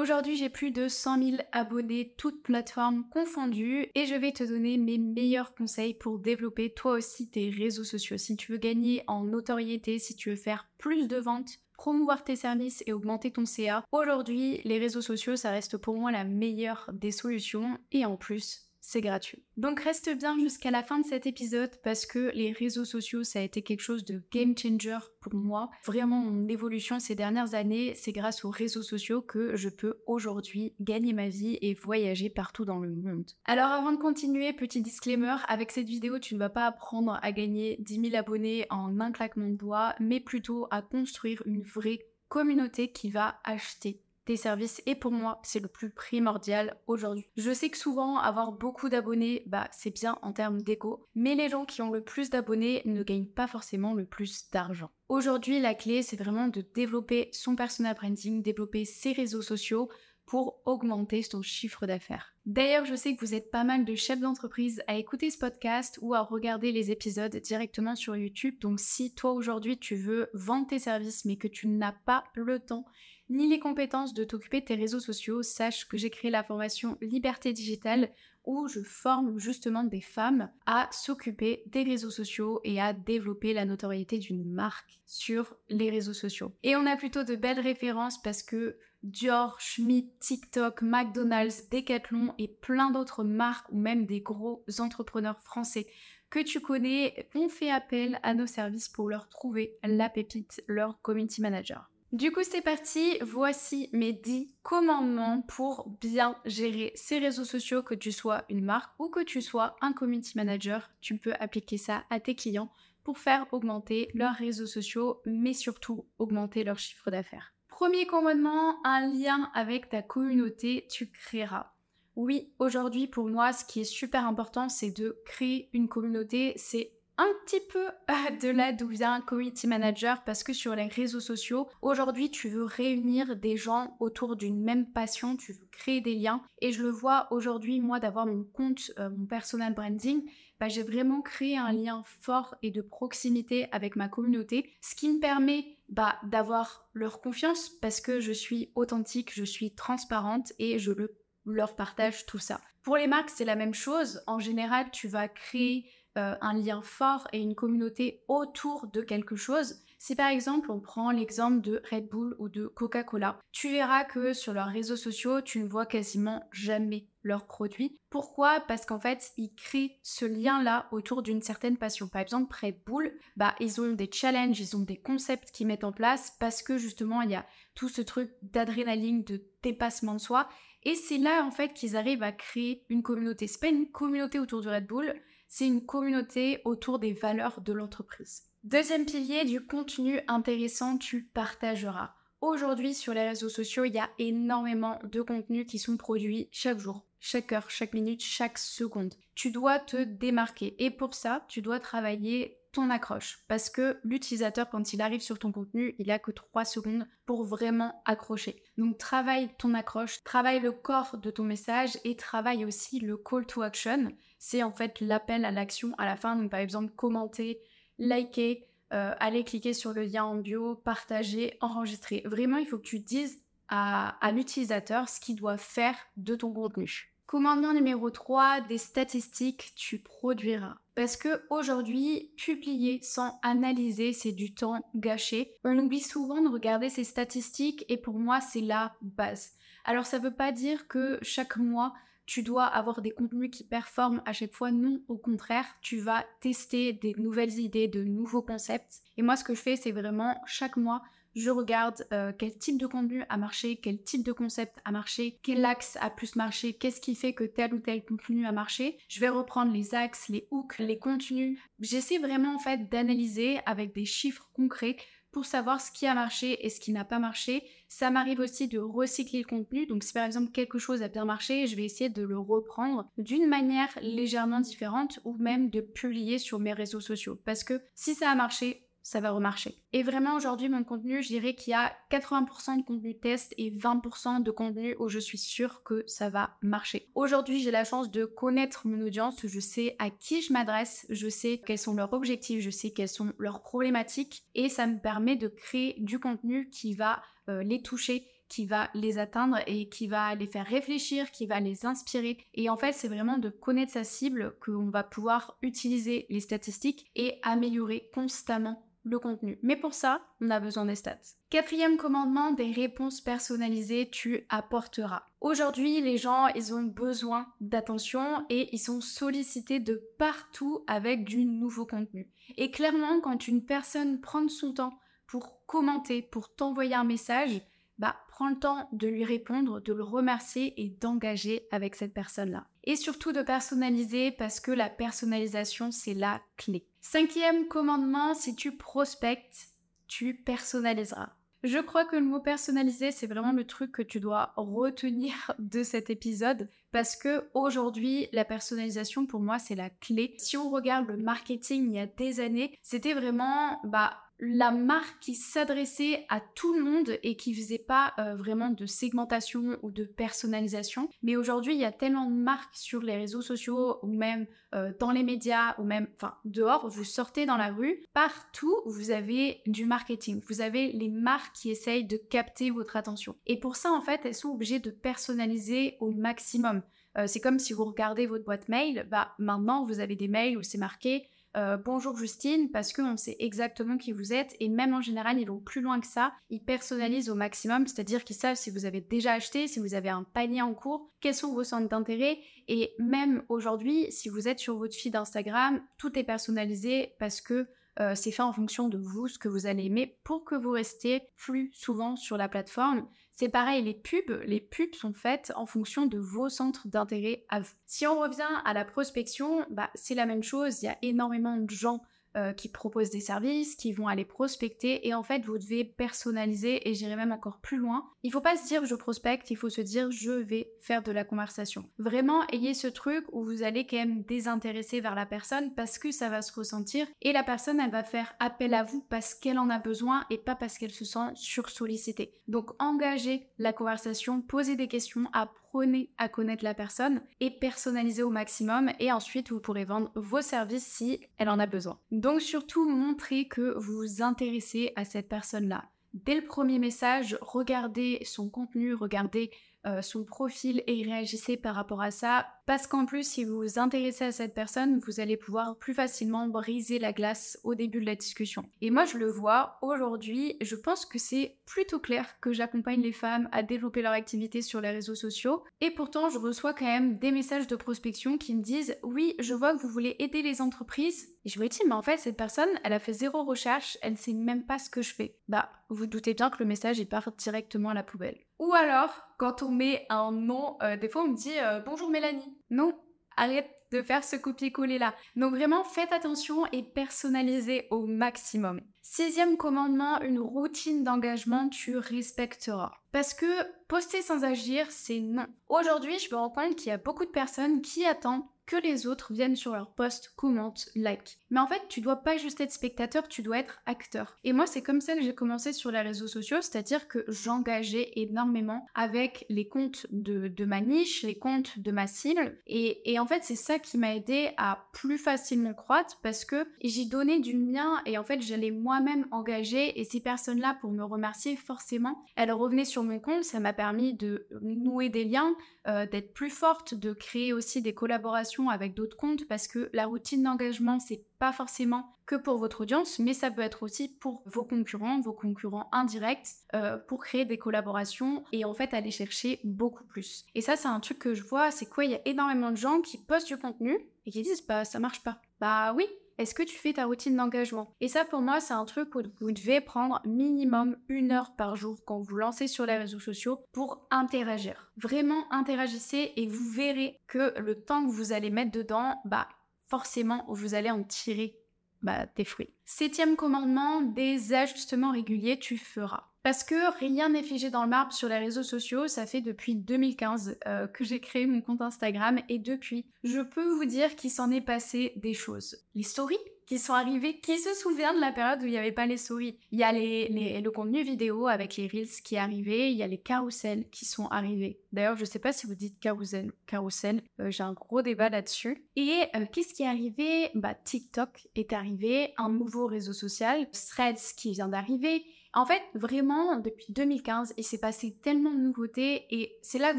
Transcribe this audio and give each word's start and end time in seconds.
Aujourd'hui, 0.00 0.34
j'ai 0.34 0.48
plus 0.48 0.70
de 0.70 0.88
100 0.88 1.22
000 1.22 1.36
abonnés, 1.52 2.14
toutes 2.16 2.42
plateformes 2.42 3.06
confondues, 3.10 3.86
et 3.94 4.06
je 4.06 4.14
vais 4.14 4.32
te 4.32 4.42
donner 4.42 4.78
mes 4.78 4.96
meilleurs 4.96 5.54
conseils 5.54 5.92
pour 5.92 6.18
développer 6.18 6.72
toi 6.72 6.92
aussi 6.92 7.28
tes 7.28 7.50
réseaux 7.50 7.84
sociaux. 7.84 8.16
Si 8.16 8.34
tu 8.34 8.50
veux 8.50 8.56
gagner 8.56 9.04
en 9.08 9.24
notoriété, 9.24 9.98
si 9.98 10.16
tu 10.16 10.30
veux 10.30 10.36
faire 10.36 10.70
plus 10.78 11.06
de 11.06 11.18
ventes, 11.18 11.58
promouvoir 11.74 12.24
tes 12.24 12.34
services 12.34 12.82
et 12.86 12.94
augmenter 12.94 13.30
ton 13.30 13.44
CA, 13.44 13.84
aujourd'hui, 13.92 14.62
les 14.64 14.78
réseaux 14.78 15.02
sociaux, 15.02 15.36
ça 15.36 15.50
reste 15.50 15.76
pour 15.76 15.98
moi 15.98 16.10
la 16.10 16.24
meilleure 16.24 16.88
des 16.94 17.10
solutions, 17.10 17.76
et 17.92 18.06
en 18.06 18.16
plus, 18.16 18.69
c'est 18.80 19.00
gratuit. 19.00 19.42
Donc 19.56 19.80
reste 19.80 20.10
bien 20.16 20.38
jusqu'à 20.38 20.70
la 20.70 20.82
fin 20.82 20.98
de 20.98 21.06
cet 21.06 21.26
épisode 21.26 21.70
parce 21.82 22.06
que 22.06 22.30
les 22.34 22.52
réseaux 22.52 22.84
sociaux, 22.84 23.24
ça 23.24 23.40
a 23.40 23.42
été 23.42 23.62
quelque 23.62 23.82
chose 23.82 24.04
de 24.04 24.22
game 24.32 24.54
changer 24.56 24.98
pour 25.20 25.34
moi. 25.34 25.70
Vraiment, 25.84 26.20
mon 26.20 26.48
évolution 26.48 26.98
ces 26.98 27.14
dernières 27.14 27.54
années, 27.54 27.94
c'est 27.94 28.12
grâce 28.12 28.44
aux 28.44 28.50
réseaux 28.50 28.82
sociaux 28.82 29.22
que 29.22 29.56
je 29.56 29.68
peux 29.68 30.00
aujourd'hui 30.06 30.74
gagner 30.80 31.12
ma 31.12 31.28
vie 31.28 31.58
et 31.60 31.74
voyager 31.74 32.30
partout 32.30 32.64
dans 32.64 32.78
le 32.78 32.94
monde. 32.94 33.30
Alors 33.44 33.70
avant 33.70 33.92
de 33.92 33.98
continuer, 33.98 34.52
petit 34.52 34.82
disclaimer, 34.82 35.36
avec 35.48 35.70
cette 35.70 35.88
vidéo, 35.88 36.18
tu 36.18 36.34
ne 36.34 36.38
vas 36.38 36.50
pas 36.50 36.66
apprendre 36.66 37.18
à 37.22 37.32
gagner 37.32 37.76
10 37.80 38.10
000 38.10 38.16
abonnés 38.16 38.66
en 38.70 38.98
un 39.00 39.12
claquement 39.12 39.48
de 39.48 39.56
doigts, 39.56 39.94
mais 40.00 40.20
plutôt 40.20 40.66
à 40.70 40.82
construire 40.82 41.42
une 41.46 41.62
vraie 41.62 42.06
communauté 42.28 42.92
qui 42.92 43.10
va 43.10 43.40
acheter 43.44 44.00
services 44.36 44.82
et 44.86 44.94
pour 44.94 45.12
moi 45.12 45.40
c'est 45.42 45.60
le 45.60 45.68
plus 45.68 45.90
primordial 45.90 46.76
aujourd'hui. 46.86 47.26
Je 47.36 47.52
sais 47.52 47.70
que 47.70 47.76
souvent 47.76 48.18
avoir 48.18 48.52
beaucoup 48.52 48.88
d'abonnés 48.88 49.42
bah 49.46 49.68
c'est 49.72 49.94
bien 49.94 50.18
en 50.22 50.32
termes 50.32 50.62
d'écho 50.62 51.06
mais 51.14 51.34
les 51.34 51.48
gens 51.48 51.64
qui 51.64 51.82
ont 51.82 51.90
le 51.90 52.02
plus 52.02 52.30
d'abonnés 52.30 52.82
ne 52.84 53.02
gagnent 53.02 53.26
pas 53.26 53.46
forcément 53.46 53.94
le 53.94 54.06
plus 54.06 54.50
d'argent. 54.50 54.90
Aujourd'hui 55.08 55.60
la 55.60 55.74
clé 55.74 56.02
c'est 56.02 56.16
vraiment 56.16 56.48
de 56.48 56.64
développer 56.74 57.28
son 57.32 57.56
personal 57.56 57.94
branding, 57.94 58.42
développer 58.42 58.84
ses 58.84 59.12
réseaux 59.12 59.42
sociaux 59.42 59.88
pour 60.30 60.62
augmenter 60.64 61.22
son 61.22 61.42
chiffre 61.42 61.86
d'affaires. 61.86 62.36
D'ailleurs, 62.46 62.84
je 62.84 62.94
sais 62.94 63.16
que 63.16 63.20
vous 63.20 63.34
êtes 63.34 63.50
pas 63.50 63.64
mal 63.64 63.84
de 63.84 63.96
chefs 63.96 64.20
d'entreprise 64.20 64.80
à 64.86 64.94
écouter 64.94 65.28
ce 65.28 65.38
podcast 65.38 65.98
ou 66.02 66.14
à 66.14 66.20
regarder 66.20 66.70
les 66.70 66.92
épisodes 66.92 67.36
directement 67.36 67.96
sur 67.96 68.16
YouTube. 68.16 68.54
Donc 68.60 68.78
si 68.78 69.12
toi 69.12 69.32
aujourd'hui 69.32 69.76
tu 69.76 69.96
veux 69.96 70.30
vendre 70.32 70.68
tes 70.68 70.78
services 70.78 71.24
mais 71.24 71.36
que 71.36 71.48
tu 71.48 71.66
n'as 71.66 71.96
pas 72.06 72.22
le 72.34 72.60
temps 72.60 72.84
ni 73.30 73.48
les 73.48 73.60
compétences 73.60 74.12
de 74.12 74.24
t'occuper 74.24 74.60
de 74.60 74.66
tes 74.66 74.74
réseaux 74.74 75.00
sociaux, 75.00 75.42
sache 75.42 75.88
que 75.88 75.96
j'ai 75.96 76.10
créé 76.10 76.30
la 76.30 76.42
formation 76.42 76.98
Liberté 77.00 77.52
Digitale 77.52 78.10
où 78.44 78.68
je 78.68 78.80
forme 78.80 79.38
justement 79.38 79.84
des 79.84 80.00
femmes 80.00 80.50
à 80.66 80.88
s'occuper 80.92 81.62
des 81.66 81.82
réseaux 81.82 82.10
sociaux 82.10 82.60
et 82.64 82.80
à 82.80 82.92
développer 82.92 83.52
la 83.52 83.64
notoriété 83.64 84.18
d'une 84.18 84.44
marque 84.44 85.00
sur 85.06 85.56
les 85.68 85.90
réseaux 85.90 86.14
sociaux. 86.14 86.52
Et 86.62 86.74
on 86.74 86.86
a 86.86 86.96
plutôt 86.96 87.22
de 87.22 87.36
belles 87.36 87.60
références 87.60 88.20
parce 88.20 88.42
que 88.42 88.76
Dior, 89.02 89.58
Schmidt, 89.60 90.10
TikTok, 90.20 90.82
McDonald's, 90.82 91.68
Decathlon 91.70 92.34
et 92.38 92.48
plein 92.48 92.90
d'autres 92.90 93.24
marques 93.24 93.70
ou 93.70 93.78
même 93.78 94.04
des 94.04 94.20
gros 94.20 94.64
entrepreneurs 94.78 95.40
français 95.40 95.86
que 96.28 96.40
tu 96.40 96.60
connais 96.60 97.28
ont 97.34 97.48
fait 97.48 97.70
appel 97.70 98.20
à 98.22 98.34
nos 98.34 98.46
services 98.46 98.88
pour 98.88 99.08
leur 99.08 99.28
trouver 99.28 99.76
la 99.82 100.08
pépite, 100.08 100.62
leur 100.68 101.00
community 101.02 101.40
manager. 101.40 101.89
Du 102.12 102.32
coup, 102.32 102.42
c'est 102.42 102.60
parti. 102.60 103.18
Voici 103.20 103.88
mes 103.92 104.12
10 104.12 104.52
commandements 104.64 105.42
pour 105.42 105.88
bien 106.00 106.34
gérer 106.44 106.90
ces 106.96 107.20
réseaux 107.20 107.44
sociaux, 107.44 107.84
que 107.84 107.94
tu 107.94 108.10
sois 108.10 108.44
une 108.48 108.64
marque 108.64 108.92
ou 108.98 109.08
que 109.08 109.20
tu 109.20 109.40
sois 109.40 109.76
un 109.80 109.92
community 109.92 110.32
manager. 110.34 110.90
Tu 111.00 111.18
peux 111.18 111.34
appliquer 111.38 111.78
ça 111.78 112.02
à 112.10 112.18
tes 112.18 112.34
clients 112.34 112.72
pour 113.04 113.18
faire 113.18 113.46
augmenter 113.52 114.10
leurs 114.12 114.34
réseaux 114.34 114.66
sociaux, 114.66 115.22
mais 115.24 115.52
surtout 115.52 116.04
augmenter 116.18 116.64
leur 116.64 116.80
chiffre 116.80 117.12
d'affaires. 117.12 117.54
Premier 117.68 118.06
commandement, 118.06 118.84
un 118.84 119.06
lien 119.06 119.48
avec 119.54 119.88
ta 119.88 120.02
communauté, 120.02 120.88
tu 120.90 121.08
créeras. 121.10 121.72
Oui, 122.16 122.52
aujourd'hui 122.58 123.06
pour 123.06 123.28
moi, 123.28 123.52
ce 123.52 123.64
qui 123.64 123.82
est 123.82 123.84
super 123.84 124.26
important, 124.26 124.68
c'est 124.68 124.90
de 124.90 125.16
créer 125.24 125.70
une 125.72 125.88
communauté. 125.88 126.54
C'est 126.56 126.92
un 127.20 127.32
petit 127.44 127.60
peu 127.70 127.86
euh, 127.86 128.30
de 128.40 128.48
là 128.48 128.72
d'où 128.72 128.88
vient 128.88 129.12
un 129.12 129.20
community 129.20 129.66
manager 129.66 130.24
parce 130.24 130.42
que 130.42 130.54
sur 130.54 130.74
les 130.74 130.86
réseaux 130.86 131.20
sociaux, 131.20 131.68
aujourd'hui 131.82 132.30
tu 132.30 132.48
veux 132.48 132.64
réunir 132.64 133.36
des 133.36 133.58
gens 133.58 133.94
autour 134.00 134.36
d'une 134.36 134.62
même 134.62 134.90
passion, 134.90 135.36
tu 135.36 135.52
veux 135.52 135.68
créer 135.70 136.00
des 136.00 136.14
liens 136.14 136.42
et 136.62 136.72
je 136.72 136.82
le 136.82 136.88
vois 136.88 137.28
aujourd'hui 137.30 137.78
moi 137.78 138.00
d'avoir 138.00 138.24
mon 138.24 138.42
compte, 138.42 138.90
euh, 138.98 139.10
mon 139.10 139.26
personal 139.26 139.74
branding, 139.74 140.22
bah, 140.58 140.68
j'ai 140.68 140.82
vraiment 140.82 141.20
créé 141.20 141.58
un 141.58 141.72
lien 141.72 142.02
fort 142.06 142.54
et 142.62 142.70
de 142.70 142.80
proximité 142.80 143.68
avec 143.70 143.96
ma 143.96 144.08
communauté, 144.08 144.72
ce 144.80 144.94
qui 144.94 145.12
me 145.12 145.20
permet 145.20 145.76
bah, 145.90 146.16
d'avoir 146.22 146.88
leur 146.94 147.20
confiance 147.20 147.68
parce 147.68 148.00
que 148.00 148.20
je 148.20 148.32
suis 148.32 148.72
authentique, 148.74 149.34
je 149.34 149.44
suis 149.44 149.74
transparente 149.74 150.54
et 150.58 150.78
je 150.78 150.92
le 150.92 151.16
leur 151.46 151.74
partage 151.74 152.26
tout 152.26 152.38
ça. 152.38 152.60
Pour 152.82 152.96
les 152.96 153.06
marques, 153.06 153.30
c'est 153.30 153.44
la 153.44 153.56
même 153.56 153.74
chose. 153.74 154.22
En 154.26 154.38
général, 154.38 154.90
tu 154.90 155.08
vas 155.08 155.28
créer 155.28 155.90
euh, 156.18 156.34
un 156.40 156.54
lien 156.54 156.82
fort 156.82 157.28
et 157.32 157.40
une 157.40 157.54
communauté 157.54 158.24
autour 158.28 158.86
de 158.88 159.00
quelque 159.00 159.36
chose. 159.36 159.76
Si 159.98 160.16
par 160.16 160.28
exemple 160.28 160.72
on 160.72 160.80
prend 160.80 161.10
l'exemple 161.10 161.60
de 161.60 161.82
Red 161.90 162.08
Bull 162.08 162.34
ou 162.38 162.48
de 162.48 162.66
Coca-Cola, 162.66 163.38
tu 163.52 163.70
verras 163.70 164.04
que 164.04 164.32
sur 164.32 164.54
leurs 164.54 164.68
réseaux 164.68 164.96
sociaux, 164.96 165.42
tu 165.42 165.60
ne 165.60 165.68
vois 165.68 165.84
quasiment 165.86 166.42
jamais 166.52 167.06
leurs 167.22 167.46
produits. 167.46 167.98
Pourquoi? 168.08 168.60
Parce 168.60 168.86
qu'en 168.86 168.98
fait, 168.98 169.30
ils 169.36 169.54
créent 169.54 169.98
ce 170.02 170.24
lien-là 170.24 170.88
autour 170.90 171.22
d'une 171.22 171.42
certaine 171.42 171.76
passion. 171.76 172.08
Par 172.08 172.22
exemple, 172.22 172.56
Red 172.60 172.82
Bull, 172.86 173.12
bah, 173.36 173.54
ils 173.60 173.80
ont 173.80 173.92
des 173.92 174.10
challenges, 174.10 174.58
ils 174.58 174.76
ont 174.76 174.80
des 174.80 174.96
concepts 174.96 175.50
qu'ils 175.50 175.66
mettent 175.66 175.84
en 175.84 175.92
place 175.92 176.34
parce 176.40 176.62
que 176.62 176.78
justement, 176.78 177.22
il 177.22 177.30
y 177.30 177.34
a 177.34 177.46
tout 177.74 177.88
ce 177.88 178.02
truc 178.02 178.32
d'adrénaline, 178.42 179.22
de 179.22 179.44
dépassement 179.62 180.14
de 180.14 180.18
soi. 180.18 180.48
Et 180.82 180.94
c'est 180.94 181.18
là, 181.18 181.44
en 181.44 181.50
fait, 181.50 181.74
qu'ils 181.74 181.96
arrivent 181.96 182.22
à 182.22 182.32
créer 182.32 182.84
une 182.88 183.02
communauté. 183.02 183.46
C'est 183.46 183.60
pas 183.60 183.68
une 183.68 183.90
communauté 183.90 184.38
autour 184.38 184.62
du 184.62 184.68
Red 184.68 184.86
Bull, 184.86 185.14
c'est 185.50 185.66
une 185.66 185.84
communauté 185.84 186.62
autour 186.64 187.00
des 187.00 187.12
valeurs 187.12 187.60
de 187.60 187.72
l'entreprise. 187.72 188.44
Deuxième 188.62 189.04
pilier 189.04 189.44
du 189.44 189.66
contenu 189.66 190.20
intéressant, 190.28 190.96
tu 190.96 191.24
partageras. 191.24 192.14
Aujourd'hui, 192.40 192.94
sur 192.94 193.12
les 193.12 193.28
réseaux 193.28 193.48
sociaux, 193.48 193.84
il 193.84 193.92
y 193.92 193.98
a 193.98 194.08
énormément 194.18 194.98
de 195.02 195.20
contenus 195.20 195.66
qui 195.66 195.80
sont 195.80 195.96
produits 195.96 196.48
chaque 196.52 196.78
jour, 196.78 197.04
chaque 197.18 197.52
heure, 197.52 197.68
chaque 197.68 197.94
minute, 197.94 198.22
chaque 198.22 198.58
seconde. 198.58 199.14
Tu 199.34 199.50
dois 199.50 199.80
te 199.80 200.04
démarquer 200.04 200.76
et 200.78 200.90
pour 200.90 201.14
ça, 201.14 201.44
tu 201.48 201.62
dois 201.62 201.80
travailler 201.80 202.59
ton 202.72 202.90
accroche. 202.90 203.44
Parce 203.48 203.70
que 203.70 203.98
l'utilisateur, 204.04 204.68
quand 204.70 204.92
il 204.92 205.02
arrive 205.02 205.20
sur 205.20 205.38
ton 205.38 205.52
contenu, 205.52 205.94
il 205.98 206.10
a 206.10 206.18
que 206.18 206.30
3 206.30 206.64
secondes 206.64 207.06
pour 207.26 207.44
vraiment 207.44 208.02
accrocher. 208.04 208.62
Donc 208.78 208.98
travaille 208.98 209.48
ton 209.58 209.74
accroche, 209.74 210.22
travaille 210.24 210.60
le 210.60 210.72
corps 210.72 211.18
de 211.18 211.30
ton 211.30 211.44
message 211.44 211.98
et 212.04 212.16
travaille 212.16 212.64
aussi 212.64 213.00
le 213.00 213.16
call 213.16 213.46
to 213.46 213.62
action. 213.62 214.12
C'est 214.38 214.62
en 214.62 214.72
fait 214.72 215.00
l'appel 215.00 215.44
à 215.44 215.50
l'action 215.50 215.94
à 215.98 216.04
la 216.04 216.16
fin. 216.16 216.36
Donc 216.36 216.50
par 216.50 216.60
exemple, 216.60 216.92
commenter, 216.94 217.60
liker, 217.98 218.66
euh, 218.92 219.14
aller 219.18 219.44
cliquer 219.44 219.72
sur 219.72 219.92
le 219.92 220.02
lien 220.02 220.24
en 220.24 220.36
bio, 220.36 220.74
partager, 220.76 221.56
enregistrer. 221.60 222.22
Vraiment, 222.24 222.56
il 222.56 222.66
faut 222.66 222.78
que 222.78 222.82
tu 222.82 222.98
dises 222.98 223.42
à, 223.68 224.16
à 224.24 224.32
l'utilisateur 224.32 225.08
ce 225.08 225.20
qu'il 225.20 225.36
doit 225.36 225.58
faire 225.58 225.94
de 226.16 226.34
ton 226.34 226.52
contenu. 226.52 227.09
Commandement 227.30 227.72
numéro 227.72 228.10
3, 228.10 228.62
des 228.62 228.76
statistiques 228.76 229.72
tu 229.76 230.00
produiras? 230.00 230.78
Parce 230.96 231.16
que 231.16 231.44
aujourd'hui, 231.48 232.32
publier 232.36 232.98
sans 233.02 233.38
analyser, 233.44 234.12
c'est 234.12 234.32
du 234.32 234.52
temps 234.52 234.84
gâché. 234.96 235.54
On 235.62 235.78
oublie 235.78 236.00
souvent 236.00 236.42
de 236.42 236.48
regarder 236.48 236.88
ces 236.88 237.04
statistiques 237.04 237.84
et 237.88 237.98
pour 237.98 238.18
moi, 238.18 238.40
c'est 238.40 238.60
la 238.60 238.96
base. 239.00 239.52
Alors 239.84 240.06
ça 240.06 240.18
veut 240.18 240.34
pas 240.34 240.50
dire 240.50 240.88
que 240.88 241.20
chaque 241.22 241.56
mois, 241.56 241.94
tu 242.26 242.42
dois 242.42 242.64
avoir 242.64 243.00
des 243.00 243.12
contenus 243.12 243.50
qui 243.52 243.62
performent 243.62 244.22
à 244.26 244.32
chaque 244.32 244.52
fois. 244.52 244.72
Non, 244.72 245.00
au 245.06 245.16
contraire, 245.16 245.66
tu 245.82 246.00
vas 246.00 246.24
tester 246.40 246.94
des 246.94 247.14
nouvelles 247.16 247.60
idées, 247.60 247.86
de 247.86 248.02
nouveaux 248.02 248.42
concepts. 248.42 249.02
Et 249.16 249.22
moi, 249.22 249.36
ce 249.36 249.44
que 249.44 249.54
je 249.54 249.60
fais, 249.60 249.76
c'est 249.76 249.92
vraiment 249.92 250.34
chaque 250.46 250.76
mois, 250.76 251.00
je 251.34 251.50
regarde 251.50 252.06
euh, 252.12 252.32
quel 252.36 252.56
type 252.56 252.78
de 252.78 252.86
contenu 252.86 253.24
a 253.28 253.36
marché, 253.36 253.76
quel 253.76 254.02
type 254.02 254.24
de 254.24 254.32
concept 254.32 254.78
a 254.84 254.92
marché, 254.92 255.38
quel 255.42 255.64
axe 255.64 255.96
a 256.00 256.10
plus 256.10 256.36
marché, 256.36 256.72
qu'est-ce 256.72 257.00
qui 257.00 257.14
fait 257.14 257.34
que 257.34 257.44
tel 257.44 257.74
ou 257.74 257.78
tel 257.78 258.04
contenu 258.04 258.46
a 258.46 258.52
marché. 258.52 258.98
Je 259.08 259.20
vais 259.20 259.28
reprendre 259.28 259.72
les 259.72 259.94
axes, 259.94 260.28
les 260.28 260.46
hooks, 260.50 260.78
les 260.78 260.98
contenus. 260.98 261.58
J'essaie 261.80 262.18
vraiment 262.18 262.54
en 262.54 262.58
fait 262.58 262.88
d'analyser 262.90 263.60
avec 263.66 263.94
des 263.94 264.04
chiffres 264.04 264.48
concrets 264.54 264.96
pour 265.32 265.44
savoir 265.44 265.80
ce 265.80 265.92
qui 265.92 266.06
a 266.06 266.14
marché 266.14 266.64
et 266.64 266.70
ce 266.70 266.80
qui 266.80 266.92
n'a 266.92 267.04
pas 267.04 267.18
marché. 267.18 267.62
Ça 267.88 268.10
m'arrive 268.10 268.40
aussi 268.40 268.68
de 268.68 268.78
recycler 268.78 269.40
le 269.40 269.46
contenu. 269.46 269.86
Donc 269.86 270.02
si 270.02 270.12
par 270.12 270.24
exemple 270.24 270.50
quelque 270.50 270.78
chose 270.78 271.02
a 271.02 271.08
bien 271.08 271.24
marché, 271.24 271.66
je 271.66 271.76
vais 271.76 271.84
essayer 271.84 272.10
de 272.10 272.22
le 272.22 272.38
reprendre 272.38 273.08
d'une 273.18 273.46
manière 273.46 273.90
légèrement 274.02 274.60
différente 274.60 275.20
ou 275.24 275.34
même 275.34 275.70
de 275.70 275.80
publier 275.80 276.38
sur 276.38 276.58
mes 276.58 276.72
réseaux 276.72 277.00
sociaux. 277.00 277.38
Parce 277.44 277.64
que 277.64 277.80
si 277.94 278.14
ça 278.14 278.30
a 278.30 278.34
marché, 278.34 278.86
ça 279.02 279.20
va 279.20 279.30
remarcher. 279.30 279.76
Et 279.92 280.02
vraiment 280.02 280.36
aujourd'hui 280.36 280.68
mon 280.68 280.84
contenu, 280.84 281.22
je 281.22 281.28
dirais 281.28 281.54
qu'il 281.54 281.72
y 281.72 281.74
a 281.74 281.92
80% 282.10 282.78
de 282.78 282.82
contenu 282.82 283.18
test 283.18 283.54
et 283.58 283.70
20% 283.70 284.42
de 284.42 284.50
contenu 284.50 284.96
où 284.98 285.08
je 285.08 285.18
suis 285.18 285.38
sûre 285.38 285.82
que 285.82 286.04
ça 286.06 286.28
va 286.28 286.56
marcher. 286.62 287.08
Aujourd'hui 287.14 287.60
j'ai 287.60 287.70
la 287.70 287.84
chance 287.84 288.10
de 288.10 288.24
connaître 288.24 288.86
mon 288.86 289.04
audience, 289.04 289.46
je 289.46 289.60
sais 289.60 289.96
à 289.98 290.10
qui 290.10 290.42
je 290.42 290.52
m'adresse, 290.52 291.06
je 291.10 291.28
sais 291.28 291.60
quels 291.64 291.78
sont 291.78 291.94
leurs 291.94 292.12
objectifs, 292.12 292.62
je 292.62 292.70
sais 292.70 292.90
quelles 292.90 293.08
sont 293.08 293.32
leurs 293.38 293.62
problématiques 293.62 294.44
et 294.54 294.68
ça 294.68 294.86
me 294.86 294.98
permet 294.98 295.36
de 295.36 295.48
créer 295.48 295.96
du 295.98 296.18
contenu 296.18 296.68
qui 296.70 296.94
va 296.94 297.22
euh, 297.48 297.62
les 297.62 297.82
toucher 297.82 298.26
qui 298.50 298.66
va 298.66 298.90
les 298.94 299.18
atteindre 299.18 299.58
et 299.66 299.88
qui 299.88 300.08
va 300.08 300.34
les 300.34 300.48
faire 300.48 300.66
réfléchir, 300.66 301.30
qui 301.30 301.46
va 301.46 301.60
les 301.60 301.86
inspirer. 301.86 302.36
Et 302.52 302.68
en 302.68 302.76
fait, 302.76 302.92
c'est 302.92 303.08
vraiment 303.08 303.38
de 303.38 303.48
connaître 303.48 303.92
sa 303.92 304.04
cible 304.04 304.56
qu'on 304.60 304.90
va 304.90 305.04
pouvoir 305.04 305.56
utiliser 305.62 306.26
les 306.28 306.40
statistiques 306.40 307.10
et 307.14 307.38
améliorer 307.42 308.10
constamment 308.12 308.89
le 309.04 309.18
contenu. 309.18 309.58
Mais 309.62 309.76
pour 309.76 309.94
ça, 309.94 310.20
on 310.40 310.50
a 310.50 310.60
besoin 310.60 310.84
des 310.84 310.94
stats. 310.94 311.18
Quatrième 311.48 311.96
commandement, 311.96 312.52
des 312.52 312.70
réponses 312.70 313.20
personnalisées, 313.20 314.08
tu 314.10 314.46
apporteras. 314.48 315.24
Aujourd'hui, 315.40 316.00
les 316.00 316.18
gens, 316.18 316.48
ils 316.48 316.74
ont 316.74 316.82
besoin 316.82 317.46
d'attention 317.60 318.44
et 318.50 318.68
ils 318.74 318.78
sont 318.78 319.00
sollicités 319.00 319.80
de 319.80 320.02
partout 320.18 320.84
avec 320.86 321.24
du 321.24 321.44
nouveau 321.44 321.86
contenu. 321.86 322.28
Et 322.56 322.70
clairement, 322.70 323.20
quand 323.20 323.48
une 323.48 323.64
personne 323.64 324.20
prend 324.20 324.46
son 324.48 324.74
temps 324.74 324.98
pour 325.26 325.64
commenter, 325.66 326.22
pour 326.22 326.54
t'envoyer 326.54 326.94
un 326.94 327.04
message, 327.04 327.62
bah, 327.98 328.16
prends 328.28 328.48
le 328.48 328.58
temps 328.58 328.88
de 328.92 329.08
lui 329.08 329.24
répondre, 329.24 329.80
de 329.80 329.92
le 329.92 330.02
remercier 330.02 330.72
et 330.80 330.88
d'engager 330.88 331.66
avec 331.70 331.94
cette 331.94 332.14
personne-là. 332.14 332.66
Et 332.84 332.96
surtout 332.96 333.32
de 333.32 333.42
personnaliser 333.42 334.30
parce 334.30 334.58
que 334.58 334.72
la 334.72 334.88
personnalisation, 334.88 335.90
c'est 335.90 336.14
la 336.14 336.40
clé. 336.56 336.86
Cinquième 337.00 337.66
commandement, 337.66 338.34
si 338.34 338.54
tu 338.54 338.76
prospectes, 338.76 339.68
tu 340.06 340.34
personnaliseras. 340.34 341.30
Je 341.62 341.78
crois 341.78 342.06
que 342.06 342.16
le 342.16 342.24
mot 342.24 342.40
personnaliser, 342.40 343.10
c'est 343.10 343.26
vraiment 343.26 343.52
le 343.52 343.66
truc 343.66 343.92
que 343.92 344.02
tu 344.02 344.18
dois 344.18 344.54
retenir 344.56 345.34
de 345.58 345.82
cet 345.82 346.08
épisode 346.08 346.68
parce 346.90 347.16
que 347.16 347.50
aujourd'hui, 347.52 348.28
la 348.32 348.46
personnalisation 348.46 349.26
pour 349.26 349.40
moi, 349.40 349.58
c'est 349.58 349.74
la 349.74 349.90
clé. 349.90 350.34
Si 350.38 350.56
on 350.56 350.70
regarde 350.70 351.06
le 351.08 351.18
marketing 351.18 351.90
il 351.90 351.96
y 351.96 351.98
a 351.98 352.06
des 352.06 352.40
années, 352.40 352.78
c'était 352.82 353.12
vraiment 353.12 353.78
bah 353.84 354.16
la 354.40 354.70
marque 354.70 355.20
qui 355.20 355.34
s'adressait 355.34 356.24
à 356.28 356.40
tout 356.40 356.74
le 356.74 356.82
monde 356.82 357.18
et 357.22 357.36
qui 357.36 357.54
faisait 357.54 357.78
pas 357.78 358.14
euh, 358.18 358.34
vraiment 358.34 358.70
de 358.70 358.86
segmentation 358.86 359.78
ou 359.82 359.90
de 359.90 360.04
personnalisation. 360.04 361.08
Mais 361.22 361.36
aujourd'hui, 361.36 361.74
il 361.74 361.80
y 361.80 361.84
a 361.84 361.92
tellement 361.92 362.26
de 362.26 362.34
marques 362.34 362.74
sur 362.74 363.02
les 363.02 363.16
réseaux 363.16 363.42
sociaux 363.42 363.98
ou 364.02 364.08
même 364.08 364.46
euh, 364.74 364.92
dans 364.98 365.10
les 365.10 365.22
médias 365.22 365.74
ou 365.78 365.84
même 365.84 366.08
enfin 366.16 366.34
dehors, 366.44 366.88
vous 366.88 367.04
sortez 367.04 367.44
dans 367.44 367.56
la 367.56 367.72
rue, 367.72 368.02
partout 368.14 368.74
vous 368.86 369.10
avez 369.10 369.60
du 369.66 369.84
marketing. 369.84 370.40
Vous 370.48 370.60
avez 370.60 370.92
les 370.92 371.08
marques 371.08 371.54
qui 371.54 371.70
essayent 371.70 372.06
de 372.06 372.16
capter 372.16 372.70
votre 372.70 372.96
attention. 372.96 373.36
Et 373.46 373.58
pour 373.58 373.76
ça, 373.76 373.92
en 373.92 374.00
fait, 374.00 374.22
elles 374.24 374.34
sont 374.34 374.50
obligées 374.50 374.78
de 374.78 374.90
personnaliser 374.90 375.96
au 376.00 376.10
maximum. 376.10 376.82
Euh, 377.18 377.26
c'est 377.26 377.40
comme 377.40 377.58
si 377.58 377.72
vous 377.72 377.84
regardez 377.84 378.26
votre 378.26 378.44
boîte 378.44 378.68
mail, 378.68 379.06
bah 379.10 379.34
maintenant 379.38 379.84
vous 379.84 380.00
avez 380.00 380.14
des 380.14 380.28
mails 380.28 380.56
où 380.56 380.62
c'est 380.62 380.78
marqué 380.78 381.26
euh, 381.56 381.76
bonjour 381.76 382.16
Justine 382.16 382.70
parce 382.70 382.92
qu'on 382.92 383.16
sait 383.16 383.36
exactement 383.40 383.96
qui 383.96 384.12
vous 384.12 384.32
êtes 384.32 384.54
et 384.60 384.68
même 384.68 384.94
en 384.94 385.00
général 385.00 385.38
ils 385.38 385.48
vont 385.48 385.58
plus 385.58 385.80
loin 385.80 386.00
que 386.00 386.06
ça, 386.06 386.32
ils 386.48 386.62
personnalisent 386.62 387.28
au 387.28 387.34
maximum, 387.34 387.88
c'est-à-dire 387.88 388.22
qu'ils 388.22 388.36
savent 388.36 388.56
si 388.56 388.70
vous 388.70 388.84
avez 388.84 389.00
déjà 389.00 389.32
acheté, 389.32 389.66
si 389.66 389.80
vous 389.80 389.94
avez 389.94 390.10
un 390.10 390.22
panier 390.22 390.62
en 390.62 390.74
cours, 390.74 391.10
quels 391.20 391.34
sont 391.34 391.52
vos 391.52 391.64
centres 391.64 391.88
d'intérêt. 391.88 392.38
Et 392.68 392.94
même 392.98 393.42
aujourd'hui 393.48 394.06
si 394.12 394.28
vous 394.28 394.46
êtes 394.46 394.60
sur 394.60 394.76
votre 394.76 394.94
feed 394.94 395.16
Instagram, 395.16 395.82
tout 395.98 396.16
est 396.16 396.24
personnalisé 396.24 397.14
parce 397.18 397.40
que 397.40 397.66
euh, 398.00 398.14
c'est 398.14 398.30
fait 398.30 398.42
en 398.42 398.52
fonction 398.52 398.88
de 398.88 398.98
vous, 398.98 399.28
ce 399.28 399.38
que 399.38 399.48
vous 399.48 399.66
allez 399.66 399.84
aimer 399.84 400.18
pour 400.24 400.44
que 400.44 400.54
vous 400.54 400.70
restiez 400.70 401.28
plus 401.36 401.70
souvent 401.72 402.16
sur 402.16 402.36
la 402.36 402.48
plateforme. 402.48 403.06
C'est 403.32 403.50
pareil, 403.50 403.82
les 403.82 403.94
pubs, 403.94 404.42
les 404.46 404.60
pubs 404.60 404.94
sont 404.94 405.12
faites 405.12 405.52
en 405.54 405.66
fonction 405.66 406.06
de 406.06 406.18
vos 406.18 406.48
centres 406.48 406.88
d'intérêt 406.88 407.44
à 407.48 407.60
vous. 407.60 407.72
Si 407.86 408.06
on 408.06 408.18
revient 408.18 408.48
à 408.64 408.72
la 408.72 408.84
prospection, 408.84 409.66
bah, 409.70 409.90
c'est 409.94 410.14
la 410.14 410.26
même 410.26 410.42
chose, 410.42 410.82
il 410.82 410.86
y 410.86 410.88
a 410.88 410.98
énormément 411.02 411.56
de 411.56 411.70
gens 411.70 412.02
euh, 412.36 412.52
qui 412.52 412.68
proposent 412.68 413.10
des 413.10 413.20
services, 413.20 413.74
qui 413.74 413.92
vont 413.92 414.06
aller 414.06 414.24
prospecter 414.24 415.08
et 415.08 415.14
en 415.14 415.24
fait 415.24 415.44
vous 415.44 415.58
devez 415.58 415.84
personnaliser 415.84 416.88
et 416.88 416.94
j'irai 416.94 417.16
même 417.16 417.32
encore 417.32 417.58
plus 417.58 417.76
loin. 417.76 418.08
Il 418.22 418.30
faut 418.30 418.40
pas 418.40 418.56
se 418.56 418.66
dire 418.68 418.84
je 418.84 418.94
prospecte, 418.94 419.50
il 419.50 419.56
faut 419.56 419.68
se 419.68 419.80
dire 419.80 420.12
je 420.12 420.30
vais 420.30 420.70
faire 420.80 421.02
de 421.02 421.10
la 421.10 421.24
conversation. 421.24 421.90
Vraiment 421.98 422.46
ayez 422.52 422.74
ce 422.74 422.86
truc 422.86 423.24
où 423.32 423.42
vous 423.42 423.64
allez 423.64 423.84
quand 423.84 423.96
même 423.96 424.22
désintéresser 424.22 425.00
vers 425.00 425.16
la 425.16 425.26
personne 425.26 425.74
parce 425.74 425.98
que 425.98 426.12
ça 426.12 426.28
va 426.28 426.40
se 426.40 426.52
ressentir 426.52 427.06
et 427.20 427.32
la 427.32 427.42
personne 427.42 427.80
elle 427.80 427.90
va 427.90 428.04
faire 428.04 428.32
appel 428.38 428.74
à 428.74 428.84
vous 428.84 429.04
parce 429.08 429.34
qu'elle 429.34 429.58
en 429.58 429.68
a 429.68 429.80
besoin 429.80 430.24
et 430.30 430.38
pas 430.38 430.54
parce 430.54 430.78
qu'elle 430.78 430.92
se 430.92 431.04
sent 431.04 431.34
sursollicitée. 431.34 432.34
Donc 432.46 432.70
engagez 432.78 433.48
la 433.58 433.72
conversation, 433.72 434.40
posez 434.40 434.76
des 434.76 434.86
questions, 434.86 435.24
apprenez 435.32 436.10
à 436.18 436.28
connaître 436.28 436.64
la 436.64 436.74
personne 436.74 437.22
et 437.40 437.50
personnalisez 437.50 438.22
au 438.22 438.30
maximum 438.30 438.90
et 439.00 439.10
ensuite 439.10 439.50
vous 439.50 439.60
pourrez 439.60 439.84
vendre 439.84 440.12
vos 440.14 440.42
services 440.42 440.86
si 440.86 441.20
elle 441.38 441.48
en 441.48 441.58
a 441.58 441.66
besoin. 441.66 441.98
Donc 442.20 442.42
surtout 442.42 442.86
montrez 442.86 443.48
que 443.48 443.78
vous 443.78 443.96
vous 443.96 444.22
intéressez 444.22 444.92
à 444.94 445.06
cette 445.06 445.26
personne-là. 445.26 445.86
Dès 446.12 446.34
le 446.34 446.44
premier 446.44 446.78
message, 446.78 447.38
regardez 447.40 448.20
son 448.26 448.50
contenu, 448.50 448.92
regardez 448.92 449.50
euh, 449.86 450.02
son 450.02 450.26
profil 450.26 450.82
et 450.86 451.02
réagissez 451.02 451.56
par 451.56 451.74
rapport 451.74 452.02
à 452.02 452.10
ça. 452.10 452.46
Parce 452.70 452.86
qu'en 452.86 453.04
plus, 453.04 453.28
si 453.28 453.42
vous 453.42 453.56
vous 453.56 453.80
intéressez 453.80 454.26
à 454.26 454.30
cette 454.30 454.54
personne, 454.54 455.00
vous 455.00 455.18
allez 455.18 455.36
pouvoir 455.36 455.74
plus 455.74 455.92
facilement 455.92 456.46
briser 456.46 457.00
la 457.00 457.12
glace 457.12 457.58
au 457.64 457.74
début 457.74 457.98
de 457.98 458.06
la 458.06 458.14
discussion. 458.14 458.64
Et 458.80 458.90
moi, 458.90 459.06
je 459.06 459.18
le 459.18 459.28
vois 459.28 459.76
aujourd'hui, 459.82 460.56
je 460.60 460.76
pense 460.76 461.04
que 461.04 461.18
c'est 461.18 461.58
plutôt 461.66 461.98
clair 461.98 462.38
que 462.40 462.52
j'accompagne 462.52 463.02
les 463.02 463.10
femmes 463.10 463.48
à 463.50 463.64
développer 463.64 464.02
leur 464.02 464.12
activité 464.12 464.62
sur 464.62 464.80
les 464.80 464.90
réseaux 464.90 465.16
sociaux. 465.16 465.64
Et 465.80 465.90
pourtant, 465.90 466.30
je 466.30 466.38
reçois 466.38 466.72
quand 466.72 466.84
même 466.84 467.18
des 467.18 467.32
messages 467.32 467.66
de 467.66 467.74
prospection 467.74 468.38
qui 468.38 468.54
me 468.54 468.62
disent 468.62 468.96
Oui, 469.02 469.34
je 469.40 469.54
vois 469.54 469.74
que 469.74 469.82
vous 469.82 469.88
voulez 469.88 470.14
aider 470.20 470.42
les 470.42 470.62
entreprises. 470.62 471.34
Et 471.44 471.48
je 471.48 471.58
me 471.58 471.66
dis, 471.66 471.80
mais 471.88 471.94
en 471.94 472.02
fait, 472.02 472.18
cette 472.18 472.36
personne, 472.36 472.68
elle 472.84 472.92
a 472.92 473.00
fait 473.00 473.14
zéro 473.14 473.42
recherche, 473.42 473.98
elle 474.02 474.16
sait 474.16 474.32
même 474.32 474.64
pas 474.64 474.78
ce 474.78 474.90
que 474.90 475.02
je 475.02 475.12
fais. 475.12 475.38
Bah, 475.48 475.72
vous 475.88 476.06
doutez 476.06 476.34
bien 476.34 476.50
que 476.50 476.58
le 476.60 476.66
message, 476.66 477.00
il 477.00 477.08
part 477.08 477.32
directement 477.32 477.88
à 477.88 477.94
la 477.94 478.04
poubelle. 478.04 478.38
Ou 478.60 478.74
alors, 478.74 479.10
quand 479.38 479.62
on 479.62 479.70
met 479.70 480.04
un 480.10 480.32
nom, 480.32 480.76
euh, 480.82 480.98
des 480.98 481.08
fois 481.08 481.22
on 481.22 481.28
me 481.28 481.36
dit 481.36 481.58
euh, 481.58 481.80
bonjour 481.80 482.10
Mélanie. 482.10 482.59
Non, 482.70 482.98
arrête 483.36 483.68
de 483.90 484.02
faire 484.02 484.22
ce 484.22 484.36
copier-coller 484.36 484.98
là. 484.98 485.14
Donc 485.36 485.52
vraiment, 485.54 485.84
faites 485.84 486.12
attention 486.12 486.66
et 486.72 486.82
personnalisez 486.82 487.88
au 487.90 488.06
maximum. 488.06 488.80
Sixième 489.02 489.56
commandement, 489.56 490.20
une 490.20 490.38
routine 490.38 491.02
d'engagement, 491.02 491.68
tu 491.68 491.96
respecteras. 491.96 492.92
Parce 493.12 493.34
que 493.34 493.46
poster 493.88 494.22
sans 494.22 494.44
agir, 494.44 494.86
c'est 494.90 495.20
non. 495.20 495.46
Aujourd'hui, 495.68 496.18
je 496.18 496.32
me 496.32 496.38
rends 496.38 496.50
compte 496.50 496.76
qu'il 496.76 496.88
y 496.88 496.92
a 496.92 496.98
beaucoup 496.98 497.24
de 497.24 497.30
personnes 497.30 497.82
qui 497.82 498.04
attendent 498.04 498.44
que 498.70 498.76
les 498.76 499.08
autres 499.08 499.32
viennent 499.32 499.56
sur 499.56 499.72
leur 499.72 499.90
post, 499.90 500.32
commentent, 500.36 500.88
like. 500.94 501.38
Mais 501.50 501.58
en 501.58 501.66
fait, 501.66 501.82
tu 501.88 502.00
dois 502.00 502.16
pas 502.16 502.36
juste 502.36 502.60
être 502.60 502.70
spectateur, 502.70 503.26
tu 503.26 503.42
dois 503.42 503.58
être 503.58 503.80
acteur. 503.84 504.38
Et 504.44 504.52
moi, 504.52 504.68
c'est 504.68 504.80
comme 504.80 505.00
ça 505.00 505.16
que 505.16 505.22
j'ai 505.22 505.34
commencé 505.34 505.72
sur 505.72 505.90
les 505.90 506.00
réseaux 506.00 506.28
sociaux, 506.28 506.58
c'est-à-dire 506.60 507.08
que 507.08 507.24
j'engageais 507.26 508.12
énormément 508.14 508.86
avec 508.94 509.44
les 509.48 509.66
comptes 509.66 510.06
de, 510.12 510.64
ma 510.64 510.80
niche, 510.80 511.24
les 511.24 511.36
comptes 511.36 511.80
de 511.80 511.90
ma 511.90 512.06
cible. 512.06 512.58
Et, 512.68 513.18
en 513.18 513.26
fait, 513.26 513.42
c'est 513.42 513.56
ça 513.56 513.80
qui 513.80 513.98
m'a 513.98 514.14
aidé 514.14 514.50
à 514.56 514.86
plus 514.92 515.18
facilement 515.18 515.74
croître 515.74 516.20
parce 516.22 516.44
que 516.44 516.64
j'y 516.80 517.08
donnais 517.08 517.40
du 517.40 517.56
mien 517.56 518.00
et 518.06 518.18
en 518.18 518.24
fait, 518.24 518.40
j'allais 518.40 518.70
moi-même 518.70 519.26
engager 519.32 519.98
et 519.98 520.04
ces 520.04 520.20
personnes-là, 520.20 520.78
pour 520.80 520.92
me 520.92 521.02
remercier, 521.02 521.56
forcément, 521.56 522.22
elles 522.36 522.52
revenaient 522.52 522.84
sur 523.00 523.10
mon 523.10 523.18
compte. 523.18 523.44
Ça 523.44 523.60
m'a 523.60 523.72
permis 523.72 524.14
de 524.14 524.46
nouer 524.60 525.08
des 525.08 525.24
liens, 525.24 525.54
euh, 525.88 526.06
d'être 526.06 526.32
plus 526.32 526.50
forte, 526.50 526.94
de 526.94 527.12
créer 527.12 527.52
aussi 527.52 527.82
des 527.82 527.94
collaborations 527.94 528.68
avec 528.68 528.94
d'autres 528.94 529.16
comptes 529.16 529.46
parce 529.48 529.68
que 529.68 529.90
la 529.92 530.06
routine 530.06 530.42
d'engagement, 530.42 530.98
c'est 530.98 531.24
pas 531.38 531.52
forcément 531.52 532.12
que 532.26 532.36
pour 532.36 532.58
votre 532.58 532.82
audience, 532.82 533.18
mais 533.18 533.32
ça 533.32 533.50
peut 533.50 533.62
être 533.62 533.82
aussi 533.82 534.08
pour 534.08 534.42
vos 534.46 534.62
concurrents, 534.62 535.20
vos 535.20 535.32
concurrents 535.32 535.88
indirects, 535.90 536.46
euh, 536.74 536.96
pour 536.96 537.24
créer 537.24 537.44
des 537.44 537.58
collaborations 537.58 538.44
et 538.52 538.64
en 538.64 538.74
fait 538.74 538.94
aller 538.94 539.10
chercher 539.10 539.60
beaucoup 539.64 540.04
plus. 540.04 540.44
Et 540.54 540.60
ça, 540.60 540.76
c'est 540.76 540.88
un 540.88 541.00
truc 541.00 541.18
que 541.18 541.34
je 541.34 541.42
vois, 541.42 541.70
c'est 541.70 541.86
quoi 541.86 542.04
Il 542.04 542.12
y 542.12 542.14
a 542.14 542.20
énormément 542.26 542.70
de 542.70 542.76
gens 542.76 543.00
qui 543.00 543.18
postent 543.18 543.48
du 543.48 543.56
contenu 543.56 543.98
et 544.26 544.30
qui 544.30 544.42
disent 544.42 544.64
bah 544.66 544.84
ça 544.84 545.00
marche 545.00 545.22
pas. 545.22 545.40
Bah 545.60 545.92
oui, 545.94 546.06
est-ce 546.40 546.54
que 546.54 546.62
tu 546.62 546.76
fais 546.76 546.94
ta 546.94 547.04
routine 547.04 547.36
d'engagement? 547.36 547.94
Et 548.00 548.08
ça, 548.08 548.24
pour 548.24 548.40
moi, 548.40 548.60
c'est 548.60 548.72
un 548.72 548.86
truc 548.86 549.14
où 549.14 549.20
vous 549.40 549.52
devez 549.52 549.82
prendre 549.82 550.22
minimum 550.24 550.96
une 551.08 551.32
heure 551.32 551.54
par 551.54 551.76
jour 551.76 551.98
quand 552.06 552.20
vous 552.20 552.36
lancez 552.36 552.66
sur 552.66 552.86
les 552.86 552.96
réseaux 552.96 553.20
sociaux 553.20 553.62
pour 553.72 554.06
interagir. 554.10 554.90
Vraiment 554.96 555.44
interagissez 555.52 556.32
et 556.36 556.46
vous 556.46 556.70
verrez 556.70 557.20
que 557.26 557.52
le 557.60 557.84
temps 557.84 558.06
que 558.06 558.10
vous 558.10 558.32
allez 558.32 558.48
mettre 558.48 558.72
dedans, 558.72 559.20
bah 559.26 559.48
forcément, 559.88 560.46
vous 560.48 560.72
allez 560.72 560.90
en 560.90 561.02
tirer 561.02 561.58
bah, 562.00 562.24
des 562.36 562.46
fruits. 562.46 562.72
Septième 562.86 563.36
commandement, 563.36 564.00
des 564.00 564.54
ajustements 564.54 565.12
réguliers, 565.12 565.58
tu 565.58 565.76
feras. 565.76 566.29
Parce 566.42 566.64
que 566.64 566.98
rien 566.98 567.28
n'est 567.28 567.42
figé 567.42 567.70
dans 567.70 567.82
le 567.82 567.90
marbre 567.90 568.12
sur 568.12 568.28
les 568.28 568.38
réseaux 568.38 568.62
sociaux, 568.62 569.08
ça 569.08 569.26
fait 569.26 569.42
depuis 569.42 569.74
2015 569.74 570.58
euh, 570.66 570.86
que 570.86 571.04
j'ai 571.04 571.20
créé 571.20 571.46
mon 571.46 571.60
compte 571.60 571.82
Instagram 571.82 572.40
et 572.48 572.58
depuis, 572.58 573.06
je 573.24 573.40
peux 573.40 573.68
vous 573.68 573.84
dire 573.84 574.16
qu'il 574.16 574.30
s'en 574.30 574.50
est 574.50 574.62
passé 574.62 575.12
des 575.16 575.34
choses. 575.34 575.76
Les 575.94 576.02
stories 576.02 576.38
qui 576.70 576.78
sont 576.78 576.92
arrivées, 576.92 577.40
qui 577.40 577.58
se 577.58 577.74
souvient 577.74 578.14
de 578.14 578.20
la 578.20 578.30
période 578.30 578.62
où 578.62 578.66
il 578.66 578.70
n'y 578.70 578.78
avait 578.78 578.92
pas 578.92 579.04
les 579.04 579.16
stories 579.16 579.58
Il 579.72 579.80
y 579.80 579.82
a 579.82 579.90
le 579.90 580.70
contenu 580.70 581.02
vidéo 581.02 581.48
avec 581.48 581.76
les 581.76 581.88
reels 581.88 582.22
qui 582.22 582.36
est 582.36 582.38
arrivé, 582.38 582.92
il 582.92 582.96
y 582.96 583.02
a 583.02 583.08
les 583.08 583.18
carousels 583.18 583.90
qui 583.90 584.04
sont 584.04 584.28
arrivés. 584.28 584.78
D'ailleurs, 584.92 585.16
je 585.16 585.22
ne 585.22 585.26
sais 585.26 585.40
pas 585.40 585.52
si 585.52 585.66
vous 585.66 585.74
dites 585.74 585.98
carousel, 585.98 586.52
carousel, 586.68 587.22
euh, 587.40 587.50
j'ai 587.50 587.64
un 587.64 587.72
gros 587.72 588.02
débat 588.02 588.28
là-dessus. 588.28 588.86
Et 588.94 589.24
euh, 589.34 589.46
qu'est-ce 589.52 589.74
qui 589.74 589.82
est 589.82 589.88
arrivé? 589.88 590.50
Bah 590.54 590.74
TikTok 590.74 591.48
est 591.56 591.72
arrivé, 591.72 592.34
un 592.38 592.50
nouveau 592.50 592.86
réseau 592.86 593.12
social, 593.12 593.68
Threads 593.72 594.34
qui 594.36 594.52
vient 594.52 594.68
d'arriver, 594.68 595.24
En 595.52 595.66
fait, 595.66 595.82
vraiment, 595.94 596.56
depuis 596.60 596.92
2015, 596.92 597.54
il 597.56 597.64
s'est 597.64 597.78
passé 597.78 598.16
tellement 598.22 598.52
de 598.52 598.60
nouveautés 598.60 599.26
et 599.30 599.58
c'est 599.62 599.78
là 599.78 599.92
que 599.92 599.98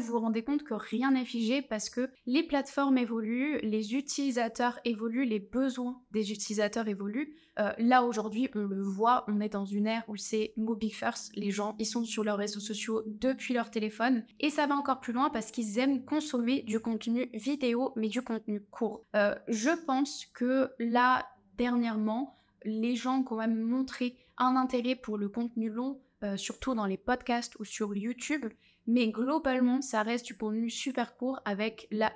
vous 0.00 0.12
vous 0.12 0.20
rendez 0.20 0.42
compte 0.42 0.62
que 0.62 0.72
rien 0.72 1.10
n'est 1.10 1.26
figé 1.26 1.60
parce 1.60 1.90
que 1.90 2.08
les 2.24 2.42
plateformes 2.42 2.96
évoluent, 2.96 3.58
les 3.62 3.94
utilisateurs 3.94 4.80
évoluent, 4.86 5.26
les 5.26 5.40
besoins 5.40 6.00
des 6.10 6.32
utilisateurs 6.32 6.88
évoluent. 6.88 7.36
Euh, 7.58 7.70
là 7.76 8.02
aujourd'hui, 8.04 8.48
on 8.54 8.60
le 8.60 8.82
voit, 8.82 9.26
on 9.28 9.40
est 9.42 9.50
dans 9.50 9.66
une 9.66 9.86
ère 9.86 10.04
où 10.08 10.16
c'est 10.16 10.54
mobile 10.56 10.94
first. 10.94 11.30
Les 11.36 11.50
gens, 11.50 11.76
ils 11.78 11.86
sont 11.86 12.04
sur 12.04 12.24
leurs 12.24 12.38
réseaux 12.38 12.60
sociaux 12.60 13.02
depuis 13.06 13.52
leur 13.52 13.70
téléphone 13.70 14.24
et 14.40 14.48
ça 14.48 14.66
va 14.66 14.74
encore 14.74 15.00
plus 15.00 15.12
loin 15.12 15.28
parce 15.28 15.50
qu'ils 15.50 15.78
aiment 15.78 16.02
consommer 16.06 16.62
du 16.62 16.80
contenu 16.80 17.28
vidéo, 17.34 17.92
mais 17.96 18.08
du 18.08 18.22
contenu 18.22 18.62
court. 18.70 19.04
Euh, 19.14 19.34
je 19.48 19.70
pense 19.84 20.24
que 20.32 20.70
là, 20.78 21.26
dernièrement, 21.58 22.38
les 22.64 22.96
gens 22.96 23.18
ont 23.18 23.22
quand 23.22 23.36
même 23.36 23.60
montré 23.60 24.16
un 24.42 24.56
intérêt 24.56 24.96
pour 24.96 25.18
le 25.18 25.28
contenu 25.28 25.70
long, 25.70 26.00
euh, 26.22 26.36
surtout 26.36 26.74
dans 26.74 26.86
les 26.86 26.96
podcasts 26.96 27.56
ou 27.58 27.64
sur 27.64 27.96
YouTube. 27.96 28.46
Mais 28.86 29.08
globalement, 29.08 29.82
ça 29.82 30.02
reste 30.02 30.26
du 30.26 30.36
contenu 30.36 30.70
super 30.70 31.16
court 31.16 31.40
avec 31.44 31.88
la 31.90 32.12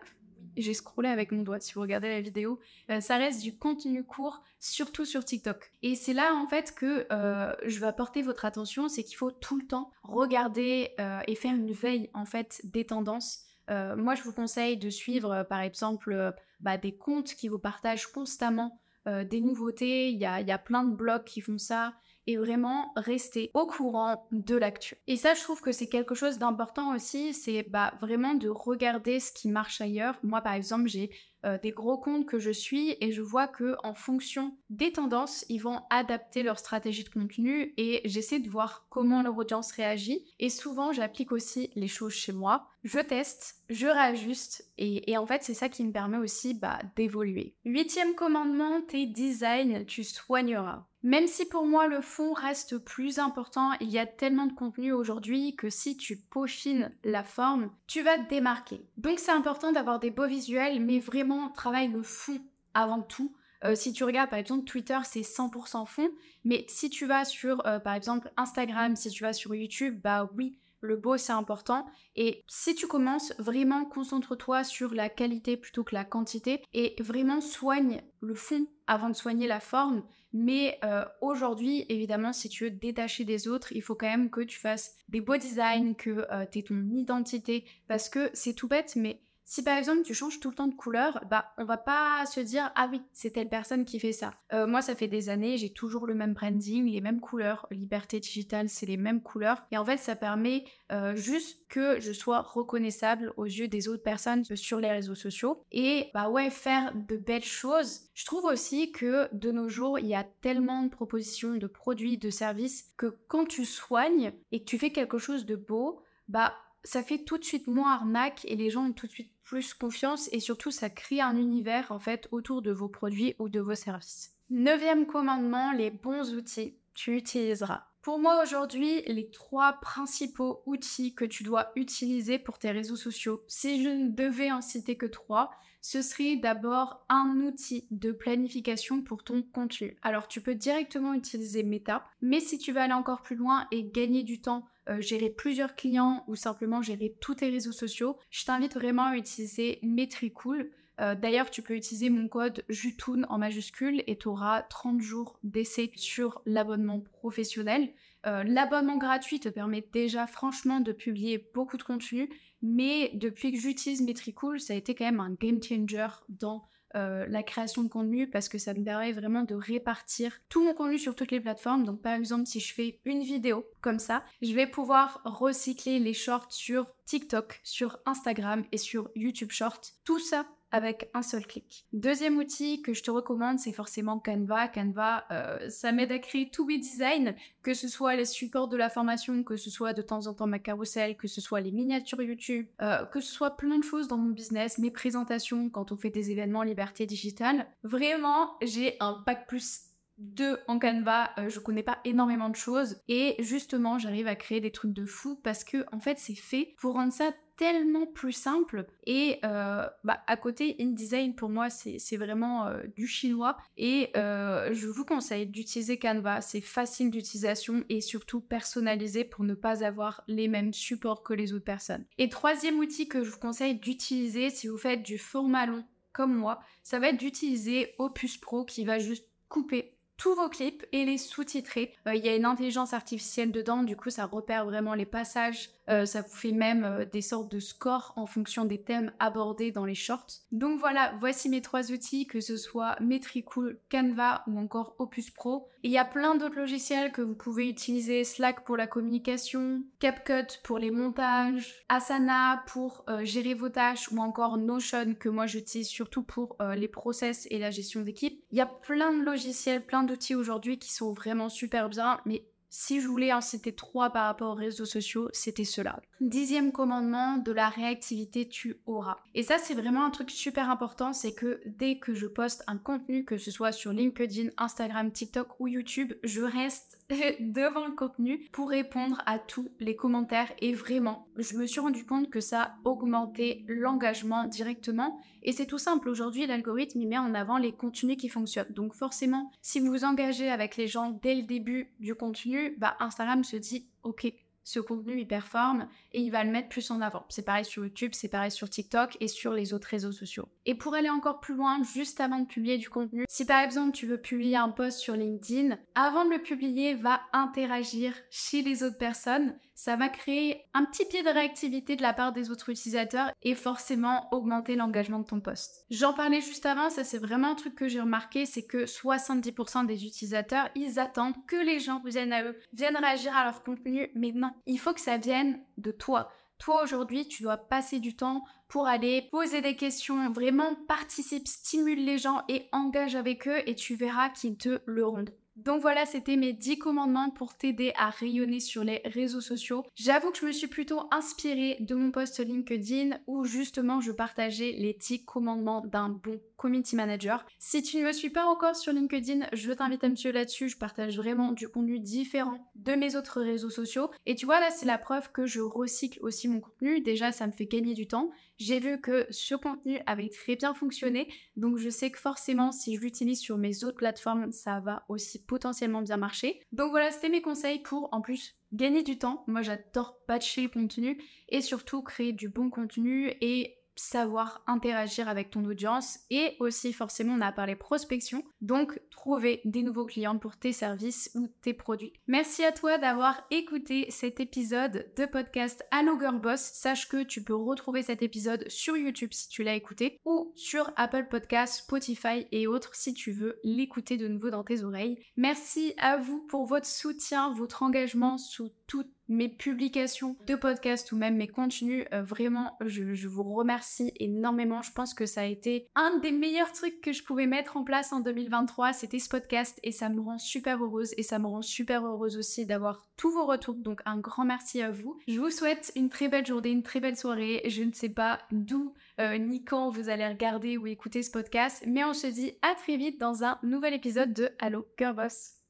j'ai 0.57 0.73
scrollé 0.73 1.11
avec 1.11 1.33
mon 1.33 1.43
doigt 1.43 1.61
si 1.61 1.75
vous 1.75 1.83
regardez 1.83 2.09
la 2.09 2.23
vidéo, 2.23 2.61
euh, 2.91 3.01
ça 3.01 3.19
reste 3.19 3.43
du 3.43 3.59
contenu 3.59 4.05
court, 4.05 4.43
surtout 4.59 5.05
sur 5.05 5.23
TikTok. 5.23 5.71
Et 5.83 5.95
c'est 5.95 6.15
là 6.15 6.35
en 6.35 6.47
fait 6.47 6.75
que 6.75 7.07
euh, 7.13 7.55
je 7.67 7.79
veux 7.79 7.87
apporter 7.87 8.23
votre 8.23 8.47
attention, 8.47 8.89
c'est 8.89 9.05
qu'il 9.05 9.19
faut 9.19 9.31
tout 9.31 9.59
le 9.59 9.67
temps 9.67 9.91
regarder 10.03 10.95
et 11.27 11.35
faire 11.35 11.55
une 11.55 11.73
veille 11.73 12.09
en 12.15 12.25
fait 12.25 12.63
des 12.65 12.87
tendances. 12.87 13.45
moi 13.69 14.15
je 14.15 14.23
vous 14.23 14.33
conseille 14.33 14.79
de 14.79 14.89
suivre 14.89 15.43
par 15.43 15.61
exemple 15.61 16.35
bah, 16.61 16.79
des 16.79 16.97
comptes 16.97 17.35
qui 17.35 17.49
vous 17.49 17.59
partagent 17.59 18.07
constamment 18.07 18.81
des 19.05 19.41
nouveautés, 19.43 20.09
il 20.09 20.19
y 20.19 20.25
a 20.25 20.59
plein 20.59 20.85
de 20.85 20.95
blogs 20.95 21.25
qui 21.25 21.43
font 21.43 21.59
ça, 21.59 21.93
et 22.27 22.37
vraiment 22.37 22.93
rester 22.97 23.51
au 23.55 23.67
courant 23.67 24.27
de 24.33 24.57
l'actu. 24.57 24.97
Et 25.07 25.17
ça, 25.17 25.35
je 25.35 25.43
trouve 25.43 25.61
que 25.61 25.73
c'est 25.73 25.89
quelque 25.89 26.15
chose 26.15 26.39
d'important 26.39 26.95
aussi, 26.95 27.33
c'est 27.33 27.65
bah, 27.69 27.95
vraiment 28.01 28.35
de 28.35 28.49
regarder 28.49 29.21
ce 29.21 29.33
qui 29.33 29.49
marche 29.49 29.81
ailleurs. 29.81 30.19
Moi, 30.23 30.41
par 30.41 30.55
exemple, 30.55 30.89
j'ai 30.89 31.11
euh, 31.47 31.59
des 31.63 31.71
gros 31.71 31.97
comptes 31.97 32.27
que 32.27 32.41
je 32.41 32.51
suis 32.51 32.97
et 33.01 33.13
je 33.13 33.23
vois 33.23 33.47
que 33.47 33.77
en 33.85 33.95
fonction 33.95 34.57
des 34.69 34.93
tendances, 34.93 35.45
ils 35.49 35.59
vont 35.59 35.81
adapter 35.91 36.43
leur 36.43 36.59
stratégie 36.59 37.05
de 37.05 37.09
contenu 37.09 37.73
et 37.77 38.01
j'essaie 38.05 38.41
de 38.41 38.51
voir 38.51 38.87
comment 38.91 39.23
leur 39.23 39.37
audience 39.39 39.71
réagit. 39.71 40.25
Et 40.41 40.49
souvent, 40.49 40.93
j'applique 40.93 41.31
aussi 41.31 41.71
les 41.77 41.87
choses 41.87 42.15
chez 42.15 42.33
moi. 42.33 42.69
Je 42.83 42.99
teste, 42.99 43.63
je 43.69 43.87
réajuste 43.87 44.73
et, 44.79 45.17
en 45.17 45.27
fait, 45.27 45.43
c'est 45.43 45.55
ça 45.55 45.69
qui 45.69 45.85
me 45.85 45.93
permet 45.93 46.19
aussi 46.19 46.55
bah, 46.55 46.79
d'évoluer. 46.97 47.55
Huitième 47.65 48.15
commandement, 48.15 48.81
tes 48.81 49.07
designs, 49.07 49.85
tu 49.87 50.05
soigneras. 50.05 50.87
Même 51.07 51.29
si 51.29 51.47
pour 51.47 51.65
moi 51.67 51.87
le 51.87 52.01
fond 52.01 52.33
reste 52.33 52.79
plus 52.79 53.21
important, 53.21 53.71
il 53.81 53.89
y 53.91 53.99
a 54.01 54.07
tellement 54.07 54.47
de 54.47 54.53
contenu 54.53 54.91
aujourd'hui 54.91 55.55
que 55.55 55.71
si 55.71 55.97
tu 55.97 56.17
peaufines 56.17 56.91
la 57.05 57.23
forme, 57.23 57.71
tu 57.87 58.03
vas 58.03 58.19
te 58.19 58.29
démarquer. 58.29 58.85
Donc 58.97 59.21
c'est 59.21 59.31
important 59.31 59.71
d'avoir 59.71 60.01
des 60.01 60.11
beaux 60.11 60.27
visuels, 60.27 60.85
mais 60.85 60.99
vraiment 60.99 61.49
travaille 61.51 61.87
le 61.87 62.03
fond 62.03 62.41
avant 62.75 63.03
tout. 63.03 63.33
Euh, 63.65 63.77
si 63.77 63.93
tu 63.93 64.03
regardes 64.03 64.31
par 64.31 64.41
exemple 64.41 64.65
Twitter, 64.65 64.99
c'est 65.05 65.21
100% 65.21 65.87
fond, 65.87 66.11
mais 66.45 66.65
si 66.69 66.91
tu 66.91 67.07
vas 67.07 67.25
sur 67.25 67.65
euh, 67.69 67.79
par 67.79 67.95
exemple 67.95 68.33
Instagram, 68.37 68.97
si 68.97 69.09
tu 69.09 69.23
vas 69.23 69.33
sur 69.33 69.55
YouTube, 69.55 70.01
bah 70.03 70.29
oui, 70.37 70.59
le 70.81 70.97
beau 70.97 71.17
c'est 71.17 71.33
important. 71.33 71.87
Et 72.15 72.45
si 72.49 72.75
tu 72.75 72.87
commences, 72.87 73.33
vraiment 73.39 73.85
concentre-toi 73.85 74.65
sur 74.65 74.95
la 74.95 75.09
qualité 75.09 75.57
plutôt 75.57 75.85
que 75.85 75.95
la 75.95 76.05
quantité 76.05 76.63
et 76.73 76.95
vraiment 77.01 77.41
soigne 77.41 78.03
le 78.21 78.35
fond 78.35 78.67
avant 78.87 79.09
de 79.09 79.15
soigner 79.15 79.47
la 79.47 79.61
forme. 79.61 80.05
Mais 80.33 80.79
euh, 80.85 81.05
aujourd'hui, 81.21 81.87
évidemment, 81.89 82.33
si 82.33 82.49
tu 82.49 82.65
veux 82.65 82.71
détacher 82.71 83.25
des 83.25 83.49
autres, 83.49 83.73
il 83.73 83.83
faut 83.83 83.95
quand 83.95 84.07
même 84.07 84.31
que 84.31 84.43
tu 84.43 84.59
fasses 84.59 84.97
des 85.09 85.21
beaux 85.21 85.37
designs, 85.37 85.95
que 85.95 86.27
euh, 86.31 86.45
tu 86.51 86.59
aies 86.59 86.63
ton 86.63 86.89
identité. 86.91 87.65
Parce 87.89 88.09
que 88.09 88.31
c'est 88.35 88.55
tout 88.55 88.69
bête, 88.69 88.97
mais 88.97 89.23
si 89.49 89.63
par 89.63 89.79
exemple 89.79 90.03
tu 90.03 90.13
changes 90.13 90.41
tout 90.41 90.51
le 90.51 90.57
temps 90.57 90.67
de 90.67 90.75
couleur, 90.75 91.25
bah 91.31 91.53
on 91.57 91.65
va 91.65 91.77
pas 91.77 92.27
se 92.27 92.41
dire 92.41 92.73
ah 92.75 92.89
oui 92.91 93.01
c'est 93.13 93.31
telle 93.31 93.49
personne 93.49 93.85
qui 93.85 94.01
fait 94.01 94.13
ça. 94.13 94.35
Euh, 94.53 94.67
moi 94.67 94.83
ça 94.83 94.97
fait 94.97 95.07
des 95.07 95.29
années 95.29 95.57
j'ai 95.57 95.71
toujours 95.71 96.07
le 96.07 96.15
même 96.15 96.35
branding, 96.35 96.91
les 96.91 97.01
mêmes 97.01 97.21
couleurs, 97.21 97.67
liberté 97.71 98.19
digitale 98.19 98.69
c'est 98.69 98.87
les 98.87 98.97
mêmes 98.97 99.23
couleurs 99.23 99.65
et 99.71 99.79
en 99.79 99.85
fait 99.85 99.99
ça 99.99 100.17
permet 100.17 100.65
euh, 100.91 101.15
juste 101.15 101.65
que 101.69 102.01
je 102.01 102.13
sois 102.13 102.41
reconnaissable 102.41 103.33
aux 103.37 103.45
yeux 103.45 103.69
des 103.69 103.89
autres 103.89 104.03
personnes 104.03 104.45
sur 104.45 104.81
les 104.81 104.91
réseaux 104.91 105.15
sociaux 105.15 105.63
et 105.71 106.11
bah 106.13 106.29
ouais 106.29 106.51
faire 106.51 106.93
de 106.95 107.17
belles 107.17 107.45
choses. 107.45 108.01
Je 108.15 108.25
trouve 108.25 108.45
aussi 108.45 108.91
que 108.91 109.33
de 109.33 109.53
nos 109.53 109.69
jours 109.69 110.01
il 110.01 110.07
y 110.07 110.15
a 110.17 110.25
tellement 110.25 110.83
de 110.83 110.89
propositions 110.89 111.55
de 111.55 111.67
produits, 111.69 112.19
de 112.19 112.31
services 112.31 112.93
que 112.97 113.17
quand 113.29 113.47
tu 113.47 113.65
soignes 113.65 114.33
et 114.51 114.61
que 114.61 114.65
tu 114.65 114.77
fais 114.77 114.91
quelque 114.91 115.19
chose 115.19 115.47
de 115.47 115.55
beau, 115.55 116.03
bah 116.29 116.53
ça 116.87 117.03
fait 117.03 117.19
tout 117.19 117.37
de 117.37 117.45
suite 117.45 117.67
moins 117.67 117.93
arnaque 117.93 118.45
et 118.45 118.55
les 118.55 118.71
gens 118.71 118.87
ont 118.87 118.93
tout 118.93 119.07
de 119.07 119.13
suite 119.13 119.33
plus 119.43 119.75
confiance 119.75 120.29
et 120.33 120.41
surtout 120.41 120.71
ça 120.71 120.89
crée 120.89 121.21
un 121.21 121.37
univers 121.37 121.91
en 121.91 121.99
fait 121.99 122.29
autour 122.31 122.63
de 122.63 122.71
vos 122.71 122.89
produits 122.89 123.35
ou 123.39 123.49
de 123.49 123.61
vos 123.61 123.75
services. 123.75 124.37
Neuvième 124.51 125.07
commandement, 125.07 125.73
les 125.73 125.91
bons 125.91 126.33
outils. 126.35 126.77
Tu 126.95 127.17
utiliseras. 127.17 127.85
Pour 128.01 128.21
moi 128.21 128.41
aujourd'hui, 128.43 129.03
les 129.07 129.29
trois 129.31 129.75
principaux 129.75 130.63
outils 130.65 131.15
que 131.15 131.25
tu 131.25 131.43
dois 131.43 131.73
utiliser 131.75 132.39
pour 132.39 132.59
tes 132.59 132.71
réseaux 132.71 132.97
sociaux, 132.97 133.43
si 133.49 133.83
je 133.83 133.89
ne 133.89 134.09
devais 134.09 134.53
en 134.53 134.61
citer 134.61 134.97
que 134.97 135.07
trois, 135.07 135.51
ce 135.83 136.03
serait 136.03 136.37
d'abord 136.37 137.05
un 137.09 137.41
outil 137.45 137.87
de 137.91 138.13
planification 138.13 139.03
pour 139.03 139.25
ton 139.25 139.43
contenu. 139.43 139.97
Alors 140.03 140.29
tu 140.29 140.41
peux 140.41 140.55
directement 140.55 141.15
utiliser 141.15 141.65
Meta, 141.65 142.07
mais 142.23 142.41
si 142.41 142.59
tu 142.59 142.73
veux 142.73 142.81
aller 142.81 142.93
encore 142.93 143.23
plus 143.23 143.37
loin 143.37 143.67
et 143.73 143.85
gagner 143.85 144.23
du 144.23 144.41
temps 144.41 144.67
euh, 144.89 145.01
gérer 145.01 145.31
plusieurs 145.31 145.75
clients 145.75 146.25
ou 146.29 146.37
simplement 146.37 146.83
gérer 146.83 147.17
tous 147.21 147.37
tes 147.37 147.51
réseaux 147.51 147.73
sociaux, 147.73 148.17
je 148.31 148.45
t'invite 148.45 148.75
vraiment 148.75 149.07
à 149.07 149.17
utiliser 149.17 149.79
Metricool. 149.83 150.71
Euh, 151.01 151.15
d'ailleurs, 151.15 151.51
tu 151.51 151.61
peux 151.61 151.75
utiliser 151.75 152.09
mon 152.09 152.29
code 152.29 152.65
JUTOON 152.69 153.25
en 153.29 153.39
majuscule 153.39 154.03
et 154.07 154.17
tu 154.17 154.29
auras 154.29 154.63
30 154.63 155.01
jours 155.01 155.39
d'essai 155.43 155.91
sur 155.97 156.41
l'abonnement 156.47 157.01
professionnel. 157.01 157.91
Euh, 158.27 158.45
l'abonnement 158.45 158.97
gratuit 158.97 159.41
te 159.41 159.49
permet 159.49 159.87
déjà 159.93 160.27
franchement 160.27 160.81
de 160.81 160.93
publier 160.93 161.51
beaucoup 161.55 161.77
de 161.77 161.83
contenu, 161.83 162.31
mais 162.63 163.11
depuis 163.15 163.53
que 163.53 163.59
j'utilise 163.59 164.03
Metricool, 164.03 164.61
ça 164.61 164.73
a 164.73 164.77
été 164.77 164.95
quand 164.95 165.05
même 165.05 165.21
un 165.21 165.35
game 165.35 165.63
changer 165.63 166.09
dans 166.29 166.65
euh, 166.97 167.27
la 167.29 167.43
création 167.43 167.83
de 167.83 167.89
contenu 167.89 168.29
parce 168.29 168.49
que 168.49 168.59
ça 168.59 168.73
me 168.75 168.83
permet 168.83 169.13
vraiment 169.13 169.43
de 169.43 169.55
répartir 169.55 170.41
tout 170.49 170.65
mon 170.65 170.75
contenu 170.75 170.99
sur 170.99 171.15
toutes 171.15 171.31
les 171.31 171.41
plateformes. 171.41 171.85
Donc 171.85 172.01
par 172.01 172.15
exemple, 172.15 172.47
si 172.47 172.61
je 172.61 172.73
fais 172.73 173.01
une 173.05 173.23
vidéo 173.23 173.67
comme 173.81 173.99
ça, 173.99 174.25
je 174.41 174.53
vais 174.55 174.67
pouvoir 174.67 175.21
recycler 175.25 175.99
les 175.99 176.15
shorts 176.15 176.51
sur 176.51 176.87
TikTok, 177.05 177.61
sur 177.63 177.99
Instagram 178.07 178.65
et 178.73 178.79
sur 178.79 179.11
YouTube 179.15 179.51
Shorts. 179.51 179.83
Tout 180.05 180.19
ça 180.19 180.47
avec 180.71 181.11
un 181.15 181.23
seul 181.23 181.47
clic. 181.47 181.87
Deuxième 181.93 182.37
outil 182.37 182.83
que 182.83 182.93
je 182.93 183.03
te 183.03 183.11
recommande, 183.11 183.59
c'est 183.59 183.73
forcément 183.73 184.19
Canva. 184.19 184.69
Canva, 184.69 185.25
euh, 185.31 185.71
ça 185.71 185.93
m'aide 185.93 186.13
à 186.13 186.19
créer 186.19 186.51
tous 186.51 186.67
mes 186.67 186.79
designs, 186.79 187.35
que 187.63 187.75
ce 187.75 187.89
soit 187.89 188.17
les 188.17 188.25
supports 188.25 188.69
de 188.69 188.77
la 188.77 188.91
formation, 188.91 189.43
que 189.45 189.57
ce 189.57 189.71
soit 189.71 189.93
de 189.93 190.03
temps 190.03 190.27
en 190.27 190.35
temps 190.35 190.47
ma 190.47 190.59
carousel, 190.59 191.17
que 191.17 191.29
ce 191.29 191.41
soit 191.41 191.61
les 191.61 191.73
miniatures 191.73 192.23
YouTube, 192.23 192.67
euh, 192.83 193.05
que 193.07 193.21
ce 193.21 193.33
soit 193.33 193.57
plein 193.57 193.79
de 193.79 193.85
choses 193.85 194.09
dans 194.09 194.19
mon 194.19 194.31
business, 194.31 194.79
mes 194.79 194.91
présentations 194.91 195.71
quand 195.71 195.93
on 195.93 195.97
fait 195.97 196.11
des 196.11 196.31
événements 196.31 196.63
liberté 196.63 197.07
digitale. 197.07 197.67
Vraiment, 197.83 198.57
j'ai 198.63 198.97
un 199.01 199.23
pack 199.25 199.47
plus 199.47 199.87
2 200.19 200.59
en 200.67 200.79
Canva, 200.79 201.31
euh, 201.39 201.49
je 201.49 201.61
connais 201.61 201.83
pas 201.83 201.99
énormément 202.05 202.49
de 202.49 202.57
choses 202.57 203.03
et 203.09 203.37
justement 203.39 203.99
j'arrive 203.99 204.27
à 204.27 204.35
créer 204.35 204.61
des 204.61 204.71
trucs 204.71 204.93
de 204.93 205.05
fou 205.05 205.39
parce 205.43 205.63
que 205.63 205.85
en 205.93 206.01
fait 206.01 206.19
c'est 206.19 206.35
fait 206.35 206.75
pour 206.79 206.95
rendre 206.95 207.13
ça 207.13 207.33
tellement 207.57 208.07
plus 208.07 208.33
simple. 208.33 208.87
Et 209.07 209.39
euh, 209.45 209.87
bah, 210.05 210.21
à 210.27 210.37
côté, 210.37 210.77
InDesign, 210.81 211.35
pour 211.35 211.49
moi, 211.49 211.71
c'est 211.71 212.17
vraiment 212.17 212.67
euh, 212.67 212.83
du 212.97 213.07
chinois. 213.07 213.57
Et 213.77 214.11
euh, 214.17 214.73
je 214.73 214.87
vous 214.87 215.05
conseille 215.05 215.47
d'utiliser 215.47 215.99
Canva. 215.99 216.41
C'est 216.41 216.61
facile 216.61 217.11
d'utilisation 217.11 217.85
et 217.89 218.01
surtout 218.01 218.41
personnalisé 218.41 219.25
pour 219.25 219.45
ne 219.45 219.55
pas 219.55 219.85
avoir 219.85 220.23
les 220.29 220.49
mêmes 220.49 220.73
supports 220.73 221.23
que 221.23 221.35
les 221.35 221.53
autres 221.53 221.65
personnes. 221.65 222.05
Et 222.19 222.29
troisième 222.29 222.79
outil 222.79 223.09
que 223.09 223.25
je 223.25 223.31
vous 223.31 223.39
conseille 223.39 223.77
d'utiliser 223.77 224.51
si 224.51 224.69
vous 224.69 224.79
faites 224.79 225.03
du 225.03 225.19
format 225.19 225.67
long 225.67 225.85
comme 226.13 226.35
moi, 226.35 226.61
ça 226.83 226.99
va 226.99 227.09
être 227.09 227.19
d'utiliser 227.19 227.95
Opus 227.99 228.39
Pro 228.39 228.65
qui 228.65 228.87
va 228.87 228.99
juste 228.99 229.29
couper 229.51 229.93
tous 230.17 230.35
vos 230.35 230.49
clips 230.49 230.87
et 230.93 231.05
les 231.05 231.19
sous-titrer. 231.19 231.93
Il 232.07 232.25
y 232.25 232.29
a 232.31 232.35
une 232.35 232.47
intelligence 232.47 232.95
artificielle 232.95 233.53
dedans, 233.53 233.83
du 233.83 233.97
coup 233.97 234.09
ça 234.09 234.25
repère 234.25 234.65
vraiment 234.65 234.95
les 234.95 235.05
passages 235.05 235.69
euh, 235.89 236.05
ça 236.05 236.23
vous 236.23 236.35
fait 236.35 236.53
même 236.53 236.85
euh, 236.85 237.05
des 237.05 237.21
sortes 237.21 237.51
de 237.51 237.61
scores 237.61 238.13
en 238.17 238.27
fonction 238.27 238.65
des 238.65 238.83
thèmes 238.83 239.13
abordés 239.19 239.71
dans 239.71 239.85
les 239.85 239.95
shorts. 239.95 240.27
Donc 240.53 240.81
voilà, 240.81 241.15
voici 241.19 241.49
mes 241.49 241.63
trois 241.63 241.93
outils, 241.93 242.27
que 242.27 242.41
ce 242.41 242.57
soit 242.57 242.97
Metricool, 243.01 243.79
Canva 243.91 244.43
ou 244.47 244.59
encore 244.59 244.97
Opus 244.99 245.31
Pro. 245.31 245.69
il 245.83 245.91
y 245.91 245.99
a 245.99 246.05
plein 246.05 246.35
d'autres 246.35 246.57
logiciels 246.57 247.13
que 247.13 247.23
vous 247.23 247.35
pouvez 247.35 247.69
utiliser, 247.69 248.25
Slack 248.25 248.65
pour 248.65 248.77
la 248.77 248.87
communication, 248.87 249.83
CapCut 250.01 250.61
pour 250.65 250.79
les 250.79 250.91
montages, 250.91 251.85
Asana 251.89 252.65
pour 252.67 253.05
euh, 253.09 253.25
gérer 253.25 253.55
vos 253.55 253.69
tâches 253.69 254.11
ou 254.11 254.19
encore 254.19 254.59
Notion 254.59 255.15
que 255.15 255.29
moi 255.29 255.47
j'utilise 255.47 255.89
surtout 255.89 256.23
pour 256.23 256.57
les 256.77 256.89
process 256.89 257.47
et 257.51 257.59
la 257.59 257.71
gestion 257.71 258.01
d'équipe. 258.01 258.43
Il 258.51 258.59
y 258.59 258.61
a 258.61 258.67
plein 258.67 259.13
de 259.13 259.23
logiciels, 259.23 259.85
plein 259.85 260.03
d'outils 260.03 260.35
aujourd'hui 260.35 260.79
qui 260.79 260.93
sont 260.93 261.13
vraiment 261.13 261.49
super 261.49 261.89
bien, 261.89 262.21
mais 262.25 262.45
Si 262.69 263.01
je 263.01 263.07
voulais 263.07 263.33
en 263.33 263.41
citer 263.41 263.73
trois 263.73 264.11
par 264.11 264.27
rapport 264.27 264.53
aux 264.53 264.57
réseaux 264.57 264.85
sociaux, 264.85 265.29
c'était 265.33 265.65
cela. 265.65 266.01
Dixième 266.21 266.73
commandement, 266.73 267.37
de 267.37 267.53
la 267.53 267.69
réactivité, 267.69 268.49
tu 268.49 268.77
auras. 268.87 269.19
Et 269.35 269.43
ça, 269.43 269.59
c'est 269.59 269.75
vraiment 269.75 270.05
un 270.05 270.11
truc 270.11 270.31
super 270.31 270.71
important, 270.71 271.13
c'est 271.13 271.35
que 271.35 271.61
dès 271.67 271.99
que 271.99 272.15
je 272.15 272.27
poste 272.27 272.65
un 272.67 272.79
contenu, 272.79 273.25
que 273.25 273.39
ce 273.39 273.51
soit 273.51 273.73
sur 273.73 273.93
LinkedIn, 273.93 274.51
Instagram, 274.57 275.13
TikTok 275.13 275.61
ou 275.61 275.69
YouTube, 275.69 276.15
je 276.25 276.43
reste 276.43 276.99
devant 277.41 277.87
le 277.87 277.95
contenu 277.95 278.49
pour 278.53 278.71
répondre 278.71 279.23
à 279.27 279.39
tous 279.39 279.69
les 279.79 279.97
commentaires. 279.97 280.53
Et 280.61 280.73
vraiment, 280.73 281.29
je 281.37 281.57
me 281.57 281.67
suis 281.67 281.81
rendu 281.81 282.05
compte 282.05 282.31
que 282.31 282.41
ça 282.41 282.75
augmentait 282.85 283.65
l'engagement 283.69 284.45
directement. 284.45 285.21
Et 285.47 285.53
c'est 285.53 285.67
tout 285.67 285.79
simple, 285.79 286.09
aujourd'hui, 286.09 286.45
l'algorithme, 286.47 287.07
met 287.07 287.17
en 287.17 287.33
avant 287.33 287.57
les 287.57 287.73
contenus 287.73 288.17
qui 288.17 288.29
fonctionnent. 288.29 288.67
Donc 288.71 288.95
forcément, 288.95 289.53
si 289.63 289.79
vous 289.79 289.87
vous 289.87 290.05
engagez 290.05 290.51
avec 290.51 290.77
les 290.77 290.89
gens 290.89 291.19
dès 291.23 291.37
le 291.37 291.45
début 291.45 291.93
du 292.01 292.17
contenu, 292.17 292.77
bah, 292.79 292.97
Instagram 292.99 293.45
se 293.45 293.57
dit 293.57 293.87
ok, 294.03 294.33
ce 294.65 294.81
contenu 294.81 295.21
il 295.21 295.29
performe 295.29 295.89
et 296.13 296.21
il 296.21 296.31
va 296.31 296.43
le 296.43 296.51
mettre 296.51 296.69
plus 296.69 296.91
en 296.91 297.01
avant. 297.01 297.25
C'est 297.29 297.45
pareil 297.45 297.65
sur 297.65 297.85
YouTube, 297.85 298.11
c'est 298.15 298.29
pareil 298.29 298.51
sur 298.51 298.69
TikTok 298.69 299.17
et 299.21 299.29
sur 299.29 299.53
les 299.53 299.73
autres 299.73 299.87
réseaux 299.87 300.11
sociaux. 300.11 300.49
Et 300.67 300.75
pour 300.75 300.95
aller 300.95 301.09
encore 301.09 301.39
plus 301.39 301.55
loin, 301.55 301.81
juste 301.95 302.21
avant 302.21 302.41
de 302.41 302.47
publier 302.47 302.77
du 302.77 302.91
contenu, 302.91 303.25
si 303.29 303.47
par 303.47 303.63
exemple 303.63 303.93
tu 303.93 304.07
veux 304.07 304.21
publier 304.21 304.57
un 304.57 304.71
post 304.71 304.99
sur 304.99 305.15
LinkedIn, 305.15 305.79
avant 305.95 306.25
de 306.25 306.31
le 306.31 306.43
publier, 306.43 306.95
va 306.95 307.21
interagir 307.33 308.13
chez 308.31 308.63
les 308.63 308.83
autres 308.83 308.99
personnes. 308.99 309.57
Ça 309.77 309.95
va 309.95 310.09
créer 310.09 310.63
un 310.73 310.87
petit 310.87 311.05
pied 311.05 311.23
de 311.23 311.29
réactivité 311.29 311.97
de 311.97 312.03
la 312.03 312.15
part 312.15 312.33
des 312.33 312.51
autres 312.51 312.71
utilisateurs 312.71 313.31
et 313.43 313.55
forcément 313.55 314.27
augmenter 314.33 314.75
l'engagement 314.75 315.19
de 315.19 315.27
ton 315.27 315.39
post. 315.39 315.85
J'en 315.91 316.15
parlais 316.15 316.41
juste 316.41 316.65
avant, 316.65 316.89
ça 316.89 317.05
c'est 317.05 317.19
vraiment 317.19 317.51
un 317.51 317.55
truc 317.55 317.75
que 317.75 317.87
j'ai 317.87 318.01
remarqué, 318.01 318.47
c'est 318.47 318.67
que 318.67 318.87
70% 318.87 319.85
des 319.85 320.07
utilisateurs, 320.07 320.71
ils 320.75 320.99
attendent 320.99 321.45
que 321.47 321.57
les 321.57 321.79
gens 321.79 322.01
viennent 322.03 322.33
à 322.33 322.43
eux, 322.43 322.59
viennent 322.73 322.97
réagir 322.97 323.37
à 323.37 323.45
leur 323.45 323.63
contenu, 323.63 324.11
mais 324.15 324.33
non, 324.33 324.51
il 324.65 324.79
faut 324.79 324.95
que 324.95 325.01
ça 325.01 325.19
vienne 325.19 325.61
de 325.77 325.91
toi. 325.91 326.33
Toi 326.59 326.83
aujourd'hui, 326.83 327.29
tu 327.29 327.43
dois 327.43 327.59
passer 327.59 328.01
du 328.01 328.17
temps 328.17 328.45
pour 328.69 328.87
aller 328.87 329.29
poser 329.31 329.61
des 329.61 329.77
questions, 329.77 330.31
vraiment 330.31 330.75
participe, 330.89 331.47
stimule 331.47 332.03
les 332.03 332.17
gens 332.17 332.43
et 332.49 332.67
engage 332.73 333.15
avec 333.15 333.47
eux 333.47 333.61
et 333.69 333.75
tu 333.75 333.95
verras 333.95 334.31
qu'ils 334.31 334.57
te 334.57 334.81
le 334.87 335.07
rendent. 335.07 335.35
Donc 335.57 335.81
voilà, 335.81 336.05
c'était 336.05 336.37
mes 336.37 336.53
10 336.53 336.79
commandements 336.79 337.31
pour 337.31 337.57
t'aider 337.57 337.93
à 337.97 338.11
rayonner 338.11 338.61
sur 338.61 338.85
les 338.85 339.01
réseaux 339.07 339.41
sociaux. 339.41 339.85
J'avoue 339.95 340.31
que 340.31 340.39
je 340.39 340.47
me 340.47 340.53
suis 340.53 340.67
plutôt 340.67 341.09
inspirée 341.11 341.79
de 341.81 341.95
mon 341.95 342.11
post 342.11 342.39
LinkedIn 342.39 343.19
où 343.27 343.45
justement 343.45 344.01
je 344.01 344.13
partageais 344.13 344.73
les 344.73 344.93
10 344.93 345.25
commandements 345.25 345.83
d'un 345.87 346.11
bon 346.11 346.41
community 346.57 346.97
manager. 346.97 347.47
Si 347.59 347.83
tu 347.83 347.99
ne 347.99 348.05
me 348.05 348.13
suis 348.13 348.31
pas 348.31 348.47
encore 348.47 348.77
sur 348.77 348.93
LinkedIn, 348.93 349.47
je 349.53 349.73
t'invite 349.73 350.05
à 350.05 350.09
me 350.09 350.15
suivre 350.15 350.35
là-dessus. 350.35 350.69
Je 350.69 350.77
partage 350.77 351.17
vraiment 351.17 351.53
du 351.53 351.69
contenu 351.69 352.01
différent 352.01 352.59
de 352.75 352.93
mes 352.93 353.17
autres 353.17 353.41
réseaux 353.41 353.71
sociaux. 353.71 354.11
Et 354.27 354.35
tu 354.35 354.47
vois, 354.47 354.61
là, 354.61 354.71
c'est 354.71 354.87
la 354.87 354.99
preuve 354.99 355.33
que 355.33 355.47
je 355.47 355.61
recycle 355.61 356.19
aussi 356.23 356.49
mon 356.49 356.61
contenu. 356.61 357.01
Déjà, 357.01 357.33
ça 357.33 357.47
me 357.47 357.53
fait 357.53 357.67
gagner 357.67 357.95
du 357.95 358.07
temps. 358.07 358.31
J'ai 358.59 358.81
vu 358.81 359.01
que 359.01 359.27
ce 359.31 359.55
contenu 359.55 359.99
avait 360.07 360.29
très 360.29 360.57
bien 360.57 360.75
fonctionné. 360.75 361.29
Donc, 361.57 361.77
je 361.79 361.91
sais 361.91 362.11
que 362.11 362.19
forcément, 362.19 362.73
si 362.73 362.97
je 362.97 363.01
l'utilise 363.01 363.41
sur 363.41 363.59
mes 363.59 363.85
autres 363.85 363.99
plateformes, 363.99 364.51
ça 364.53 364.81
va 364.81 365.05
aussi 365.09 365.45
potentiellement 365.45 366.03
bien 366.03 366.17
marcher. 366.17 366.61
Donc 366.73 366.91
voilà, 366.91 367.11
c'était 367.11 367.29
mes 367.29 367.43
conseils 367.43 367.81
pour 367.81 368.09
en 368.13 368.21
plus 368.21 368.57
gagner 368.73 369.03
du 369.03 369.19
temps. 369.19 369.45
Moi 369.47 369.63
j'adore 369.63 370.19
patcher 370.27 370.63
le 370.63 370.69
contenu 370.69 371.23
et 371.49 371.61
surtout 371.61 372.03
créer 372.03 372.33
du 372.33 372.49
bon 372.49 372.71
contenu 372.71 373.33
et 373.41 373.76
savoir 373.97 374.63
interagir 374.67 375.29
avec 375.29 375.51
ton 375.51 375.65
audience 375.65 376.21
et 376.31 376.57
aussi 376.61 376.93
forcément 376.93 377.35
on 377.35 377.41
a 377.41 377.53
parlé 377.53 377.75
prospection 377.75 378.45
donc 378.61 379.01
trouver 379.11 379.61
des 379.65 379.83
nouveaux 379.83 380.07
clients 380.07 380.39
pour 380.39 380.57
tes 380.57 380.73
services 380.73 381.31
ou 381.35 381.49
tes 381.63 381.75
produits. 381.75 382.13
Merci 382.27 382.65
à 382.65 382.73
toi 382.73 382.99
d'avoir 382.99 383.45
écouté 383.51 384.07
cet 384.11 384.41
épisode 384.41 385.07
de 385.17 385.27
podcast 385.27 385.85
Allo 385.91 386.17
Boss. 386.39 386.61
Sache 386.61 387.09
que 387.09 387.23
tu 387.23 387.43
peux 387.43 387.55
retrouver 387.55 388.03
cet 388.03 388.23
épisode 388.23 388.69
sur 388.69 388.97
YouTube 388.97 389.33
si 389.33 389.49
tu 389.49 389.63
l'as 389.63 389.75
écouté 389.75 390.21
ou 390.25 390.53
sur 390.55 390.91
Apple 390.97 391.27
Podcasts, 391.31 391.85
Spotify 391.85 392.47
et 392.53 392.67
autres 392.67 392.95
si 392.95 393.15
tu 393.15 393.33
veux 393.33 393.59
l'écouter 393.65 394.17
de 394.17 394.29
nouveau 394.29 394.51
dans 394.51 394.65
tes 394.65 394.85
oreilles. 394.85 395.19
Merci 395.37 395.95
à 395.99 396.17
vous 396.17 396.41
pour 396.41 396.67
votre 396.67 396.87
soutien, 396.87 397.53
votre 397.53 397.83
engagement 397.83 398.39
sous 398.39 398.71
toutes 398.87 399.11
mes 399.29 399.49
publications 399.49 400.37
de 400.47 400.55
podcast 400.55 401.13
ou 401.13 401.17
même 401.17 401.37
mes 401.37 401.49
contenus. 401.49 402.07
Euh, 402.13 402.23
vraiment, 402.23 402.77
je, 402.85 403.27
vous 403.27 403.43
remercie 403.43 404.13
énormément. 404.21 404.83
Je 404.83 404.93
pense 404.93 405.15
que 405.15 405.27
ça 405.27 405.43
a 405.43 405.47
été 405.47 405.89
un 405.95 406.19
des 406.19 406.33
meilleurs 406.33 406.73
trucs 406.73 407.01
que 407.01 407.13
je 407.13 407.25
pouvais 407.25 407.47
mettre 407.47 407.77
en 407.77 407.85
place 407.85 408.13
en 408.13 408.21
2023. 408.21 408.93
C'était 408.93 409.19
ce 409.19 409.29
podcast 409.29 409.79
et 409.83 409.93
ça 409.93 410.09
me 410.09 410.21
rend 410.21 410.39
super 410.39 410.83
heureuse 410.83 411.13
et 411.17 411.23
ça 411.23 411.39
me 411.39 411.47
rend 411.47 411.63
super 411.63 412.05
heureuse 412.07 412.37
aussi 412.37 412.67
d'avoir 412.67 413.07
tous 413.17 413.31
vos 413.31 413.47
retours. 413.47 413.75
Donc 413.75 414.01
un 414.05 414.19
grand 414.19 414.45
merci 414.45 414.81
à 414.83 414.91
vous. 414.91 415.19
Je 415.27 415.41
vous 415.41 415.51
souhaite 415.51 415.93
une 415.97 416.09
très 416.09 416.29
belle 416.29 416.47
journée, 416.47 416.71
une 416.71 416.83
très 416.83 417.01
belle 417.01 417.17
soirée. 417.17 417.63
Je 417.67 417.83
ne 417.83 417.93
sais 417.93 418.09
pas 418.09 418.41
d'où 418.53 418.95
euh, 419.21 419.39
ni 419.39 419.65
quand 419.65 419.91
vous 419.91 420.09
allez 420.09 420.27
regarder 420.27 420.77
ou 420.77 420.87
écouter 420.87 421.23
ce 421.23 421.31
podcast, 421.31 421.85
mais 421.87 422.05
on 422.05 422.15
se 422.15 422.27
dit 422.27 422.53
à 422.63 422.75
très 422.75 422.97
vite 422.97 423.19
dans 423.19 423.45
un 423.45 423.59
nouvel 423.63 423.95
épisode 423.95 424.33
de 424.33 424.51
Allo 424.59 424.87
Girl 424.99 425.15
Boss. 425.15 425.66